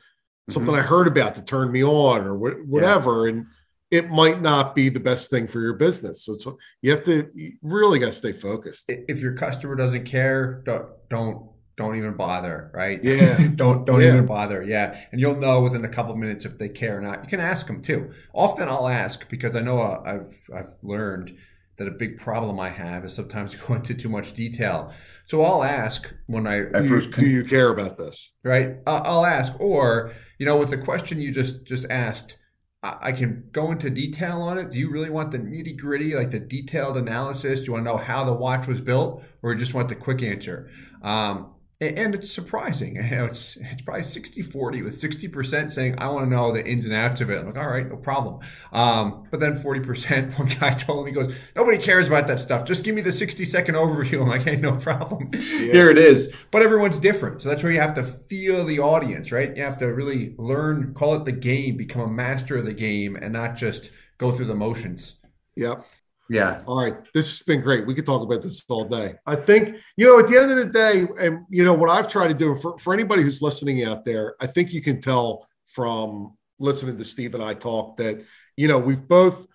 something 0.49 0.73
mm-hmm. 0.73 0.83
i 0.83 0.87
heard 0.87 1.07
about 1.07 1.33
that 1.33 1.47
turned 1.47 1.71
me 1.71 1.83
on 1.83 2.25
or 2.25 2.35
wh- 2.35 2.69
whatever 2.69 3.27
yeah. 3.27 3.33
and 3.33 3.45
it 3.91 4.09
might 4.09 4.41
not 4.41 4.73
be 4.73 4.89
the 4.89 4.99
best 4.99 5.29
thing 5.29 5.45
for 5.45 5.59
your 5.59 5.73
business 5.73 6.25
so, 6.25 6.35
so 6.35 6.57
you 6.81 6.89
have 6.89 7.03
to 7.03 7.29
you 7.35 7.53
really 7.61 7.99
got 7.99 8.07
to 8.07 8.11
stay 8.11 8.31
focused 8.31 8.85
if 8.87 9.21
your 9.21 9.33
customer 9.33 9.75
doesn't 9.75 10.05
care 10.05 10.61
don't 10.65 10.87
don't 11.09 11.51
don't 11.81 11.95
even 11.95 12.13
bother, 12.15 12.69
right? 12.73 13.03
Yeah. 13.03 13.47
don't 13.55 13.85
don't 13.85 14.01
yeah. 14.01 14.09
even 14.09 14.25
bother. 14.25 14.63
Yeah. 14.63 14.99
And 15.11 15.19
you'll 15.19 15.37
know 15.37 15.61
within 15.61 15.83
a 15.85 15.89
couple 15.89 16.15
minutes 16.15 16.45
if 16.45 16.57
they 16.57 16.69
care 16.69 16.97
or 16.97 17.01
not. 17.01 17.23
You 17.23 17.29
can 17.29 17.39
ask 17.39 17.67
them 17.67 17.81
too. 17.81 18.11
Often 18.33 18.69
I'll 18.69 18.87
ask 18.87 19.27
because 19.29 19.55
I 19.55 19.61
know 19.61 19.79
uh, 19.79 20.01
I've 20.05 20.43
I've 20.55 20.75
learned 20.83 21.35
that 21.77 21.87
a 21.87 21.91
big 21.91 22.17
problem 22.17 22.59
I 22.59 22.69
have 22.69 23.05
is 23.05 23.13
sometimes 23.13 23.55
go 23.67 23.73
into 23.75 23.93
too 23.93 24.09
much 24.09 24.33
detail. 24.33 24.93
So 25.25 25.43
I'll 25.43 25.63
ask 25.63 26.13
when 26.27 26.45
I, 26.45 26.67
I 26.75 26.81
do 26.81 26.87
first 26.87 27.07
you, 27.07 27.13
do 27.13 27.25
you 27.25 27.43
care 27.45 27.69
about 27.69 27.97
this? 27.97 28.31
Right. 28.43 28.77
I'll 28.85 29.25
ask, 29.25 29.59
or 29.59 30.11
you 30.37 30.45
know, 30.45 30.57
with 30.57 30.69
the 30.69 30.77
question 30.77 31.21
you 31.21 31.31
just 31.31 31.65
just 31.65 31.85
asked, 31.89 32.37
I 32.83 33.11
can 33.11 33.47
go 33.51 33.71
into 33.71 33.91
detail 33.91 34.41
on 34.41 34.57
it. 34.57 34.71
Do 34.71 34.79
you 34.79 34.89
really 34.89 35.11
want 35.11 35.31
the 35.31 35.37
nitty 35.37 35.77
gritty, 35.77 36.15
like 36.15 36.31
the 36.31 36.39
detailed 36.39 36.97
analysis? 36.97 37.59
Do 37.59 37.65
you 37.67 37.73
want 37.73 37.85
to 37.85 37.91
know 37.91 37.97
how 37.97 38.23
the 38.23 38.33
watch 38.33 38.67
was 38.67 38.81
built, 38.81 39.23
or 39.43 39.53
just 39.53 39.75
want 39.75 39.87
the 39.89 39.95
quick 39.95 40.23
answer? 40.23 40.67
Um, 41.03 41.51
and 41.81 42.15
it's 42.15 42.31
surprising. 42.31 42.95
You 43.11 43.17
know, 43.17 43.25
it's 43.25 43.57
it's 43.57 43.81
probably 43.81 44.03
60 44.03 44.41
40 44.41 44.83
with 44.83 45.01
60% 45.01 45.71
saying, 45.71 45.95
I 45.97 46.07
want 46.07 46.25
to 46.25 46.29
know 46.29 46.51
the 46.51 46.65
ins 46.65 46.85
and 46.85 46.93
outs 46.93 47.19
of 47.19 47.29
it. 47.29 47.39
I'm 47.39 47.47
like, 47.47 47.57
all 47.57 47.69
right, 47.69 47.89
no 47.89 47.97
problem. 47.97 48.39
Um, 48.71 49.27
but 49.31 49.39
then 49.39 49.53
40%, 49.53 50.37
one 50.39 50.47
guy 50.47 50.73
told 50.75 51.05
me, 51.05 51.11
he 51.11 51.15
goes, 51.15 51.35
nobody 51.55 51.77
cares 51.77 52.07
about 52.07 52.27
that 52.27 52.39
stuff. 52.39 52.63
Just 52.63 52.83
give 52.83 52.95
me 52.95 53.01
the 53.01 53.11
60 53.11 53.43
second 53.43 53.75
overview. 53.75 54.21
I'm 54.21 54.27
like, 54.29 54.43
hey, 54.43 54.55
no 54.55 54.77
problem. 54.77 55.29
Yeah. 55.33 55.39
Here 55.73 55.89
it 55.89 55.97
is. 55.97 56.33
But 56.51 56.61
everyone's 56.61 56.99
different. 56.99 57.41
So 57.41 57.49
that's 57.49 57.63
where 57.63 57.71
you 57.71 57.79
have 57.79 57.95
to 57.95 58.03
feel 58.03 58.63
the 58.63 58.79
audience, 58.79 59.31
right? 59.31 59.55
You 59.55 59.63
have 59.63 59.77
to 59.79 59.87
really 59.87 60.35
learn, 60.37 60.93
call 60.93 61.15
it 61.15 61.25
the 61.25 61.31
game, 61.31 61.75
become 61.75 62.01
a 62.01 62.07
master 62.07 62.57
of 62.57 62.65
the 62.65 62.73
game 62.73 63.15
and 63.15 63.33
not 63.33 63.55
just 63.55 63.89
go 64.17 64.31
through 64.31 64.45
the 64.45 64.55
motions. 64.55 65.15
Yep. 65.55 65.85
Yeah. 66.31 66.61
All 66.65 66.81
right. 66.81 66.95
This 67.13 67.37
has 67.37 67.45
been 67.45 67.59
great. 67.59 67.85
We 67.85 67.93
could 67.93 68.05
talk 68.05 68.21
about 68.21 68.41
this 68.41 68.63
all 68.69 68.85
day. 68.85 69.15
I 69.25 69.35
think, 69.35 69.75
you 69.97 70.07
know, 70.07 70.17
at 70.17 70.27
the 70.27 70.37
end 70.37 70.49
of 70.49 70.55
the 70.55 70.65
day, 70.65 71.05
and, 71.19 71.45
you 71.49 71.65
know, 71.65 71.73
what 71.73 71.89
I've 71.89 72.07
tried 72.07 72.29
to 72.29 72.33
do 72.33 72.55
for, 72.55 72.77
for 72.77 72.93
anybody 72.93 73.21
who's 73.21 73.41
listening 73.41 73.83
out 73.83 74.05
there, 74.05 74.35
I 74.39 74.47
think 74.47 74.71
you 74.71 74.81
can 74.81 75.01
tell 75.01 75.45
from 75.65 76.37
listening 76.57 76.97
to 76.97 77.03
Steve 77.03 77.35
and 77.35 77.43
I 77.43 77.53
talk 77.53 77.97
that, 77.97 78.23
you 78.55 78.69
know, 78.69 78.79
we've 78.79 79.05
both, 79.05 79.45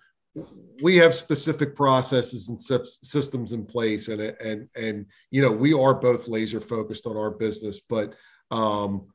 we 0.83 0.97
have 0.97 1.15
specific 1.15 1.75
processes 1.75 2.49
and 2.49 2.61
systems 2.61 3.53
in 3.53 3.65
place 3.65 4.07
and, 4.09 4.21
and, 4.21 4.69
and, 4.75 5.07
you 5.31 5.41
know, 5.41 5.51
we 5.51 5.73
are 5.73 5.95
both 5.95 6.27
laser 6.27 6.61
focused 6.61 7.07
on 7.07 7.17
our 7.17 7.31
business, 7.31 7.79
but, 7.89 8.13
um, 8.51 9.07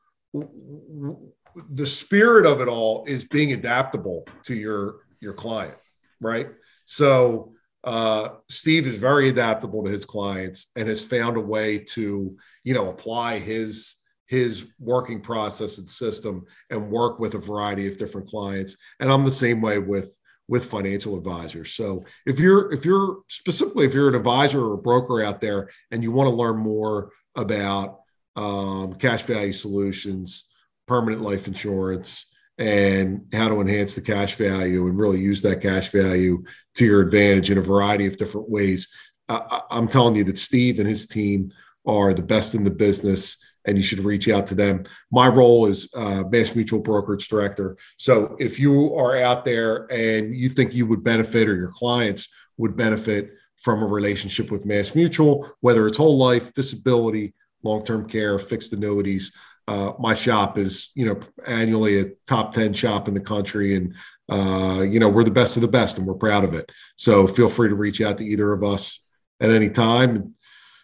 the 1.71 1.87
spirit 1.87 2.45
of 2.45 2.61
it 2.61 2.67
all 2.67 3.05
is 3.07 3.25
being 3.25 3.53
adaptable 3.53 4.27
to 4.47 4.55
your, 4.57 4.97
your 5.21 5.35
client, 5.35 5.77
right? 6.21 6.49
So 6.93 7.55
uh, 7.85 8.29
Steve 8.51 8.87
is 8.87 8.97
very 8.97 9.31
adaptable 9.31 9.83
to 9.83 9.91
his 9.91 10.05
clients 10.05 10.67
and 10.77 10.87
has 10.89 11.03
found 11.03 11.39
a 11.39 11.41
way 11.41 11.79
to, 11.79 12.37
you 12.65 12.75
know, 12.75 12.91
apply 12.91 13.39
his 13.39 13.97
his 14.27 14.67
working 14.79 15.21
process 15.21 15.79
and 15.79 15.89
system 15.89 16.45
and 16.69 16.91
work 16.91 17.19
with 17.19 17.35
a 17.35 17.39
variety 17.39 17.87
of 17.87 17.97
different 17.97 18.29
clients. 18.29 18.77
And 19.01 19.11
I'm 19.11 19.25
the 19.25 19.31
same 19.31 19.63
way 19.63 19.79
with 19.79 20.19
with 20.49 20.67
financial 20.67 21.17
advisors. 21.17 21.73
So 21.73 22.05
if 22.27 22.39
you're 22.39 22.71
if 22.75 22.85
you're 22.85 23.21
specifically 23.29 23.87
if 23.87 23.95
you're 23.95 24.09
an 24.09 24.15
advisor 24.15 24.63
or 24.63 24.75
a 24.75 24.79
broker 24.79 25.23
out 25.23 25.41
there 25.41 25.71
and 25.91 26.03
you 26.03 26.13
want 26.13 26.29
to 26.29 26.37
learn 26.37 26.59
more 26.59 27.11
about 27.37 28.01
um, 28.37 28.93
cash 28.95 29.23
value 29.23 29.53
solutions, 29.53 30.45
permanent 30.87 31.23
life 31.23 31.47
insurance, 31.47 32.27
and 32.59 33.27
how 33.33 33.49
to 33.49 33.61
enhance 33.61 33.95
the 33.95 34.01
cash 34.01 34.35
value 34.35 34.87
and 34.87 34.99
really 34.99 35.21
use 35.21 35.43
that 35.43 35.63
cash 35.63 35.89
value 35.89 36.43
to 36.75 36.85
your 36.85 37.01
advantage 37.01 37.51
in 37.51 37.59
a 37.59 37.63
variety 37.63 38.07
of 38.07 38.17
different 38.17 38.49
ways. 38.49 38.89
Uh, 39.29 39.61
I'm 39.71 39.89
telling 39.89 40.17
you 40.17 40.25
that 40.25 40.39
Steve 40.39 40.79
and 40.79 40.89
his 40.89 41.07
team 41.07 41.51
are 41.87 42.15
the 42.15 42.23
best 42.23 42.55
in 42.55 42.65
the 42.65 42.71
business 42.71 43.39
and 43.65 43.77
you 43.77 43.83
should 43.83 44.01
reach 44.01 44.29
out 44.29 44.47
to 44.49 44.55
them. 44.55 44.85
My 45.11 45.29
role 45.29 45.67
is 45.67 45.89
uh, 45.95 46.25
Mass 46.31 46.55
Mutual 46.55 46.81
Brokerage 46.81 47.29
Director. 47.29 47.77
So 47.97 48.37
if 48.39 48.59
you 48.59 48.95
are 48.97 49.17
out 49.17 49.45
there 49.45 49.87
and 49.93 50.35
you 50.35 50.49
think 50.49 50.75
you 50.75 50.87
would 50.87 51.05
benefit 51.05 51.49
or 51.49 51.55
your 51.55 51.71
clients 51.71 52.29
would 52.57 52.77
benefit 52.77 53.31
from 53.59 53.83
a 53.83 53.87
relationship 53.87 54.51
with 54.51 54.67
Mass 54.67 54.95
Mutual, 54.95 55.49
whether 55.61 55.87
it's 55.87 55.99
whole 55.99 56.19
life, 56.19 56.53
disability, 56.53 57.35
long 57.63 57.83
term 57.83 58.09
care, 58.09 58.39
fixed 58.39 58.73
annuities, 58.73 59.33
uh, 59.69 59.93
my 59.99 60.15
shop 60.15 60.59
is, 60.59 60.91
you 60.95 61.07
know, 61.07 61.21
annually 61.47 62.01
a 62.01 62.07
top 62.27 62.53
10 62.53 62.73
shop 62.73 63.09
in 63.09 63.15
the 63.15 63.21
country. 63.21 63.77
And, 63.77 63.95
uh, 64.29 64.83
you 64.83 64.99
know, 64.99 65.09
we're 65.09 65.25
the 65.25 65.31
best 65.31 65.57
of 65.57 65.63
the 65.63 65.69
best 65.69 65.99
and 65.99 66.07
we're 66.07 66.15
proud 66.15 66.45
of 66.45 66.55
it. 66.55 66.71
So 66.97 67.27
feel 67.27 67.49
free 67.49 67.69
to 67.69 67.75
reach 67.75 68.01
out 68.01 68.19
to 68.19 68.25
either 68.25 68.53
of 68.53 68.65
us 68.65 69.01
at 69.41 69.51
any 69.51 69.71
time. 69.71 70.35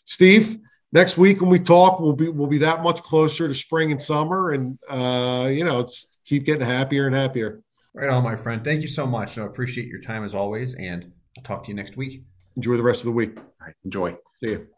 Steve, 0.05 0.59
next 0.93 1.19
week 1.19 1.41
when 1.41 1.51
we 1.51 1.59
talk, 1.59 2.01
we'll 2.01 2.14
be, 2.14 2.29
we'll 2.29 2.47
be 2.47 2.59
that 2.59 2.83
much 2.83 3.03
closer 3.03 3.49
to 3.49 3.55
spring 3.55 3.91
and 3.91 4.01
summer. 4.01 4.53
And, 4.53 4.79
uh, 4.88 5.49
you 5.51 5.64
know, 5.64 5.81
it's 5.81 6.19
keep 6.25 6.45
getting 6.45 6.67
happier 6.67 7.07
and 7.07 7.14
happier. 7.14 7.62
Right 7.95 8.11
on, 8.11 8.23
my 8.23 8.37
friend. 8.37 8.62
Thank 8.62 8.83
you 8.83 8.88
so 8.88 9.07
much. 9.07 9.38
I 9.38 9.45
appreciate 9.45 9.88
your 9.88 10.01
time 10.01 10.25
as 10.25 10.35
always. 10.35 10.75
And 10.75 11.12
I'll 11.37 11.43
talk 11.43 11.64
to 11.64 11.69
you 11.69 11.75
next 11.75 11.97
week. 11.97 12.23
Enjoy 12.57 12.77
the 12.77 12.83
rest 12.83 13.01
of 13.01 13.07
the 13.07 13.12
week. 13.12 13.37
All 13.37 13.45
right. 13.61 13.75
Enjoy. 13.85 14.17
See 14.41 14.51
you. 14.51 14.78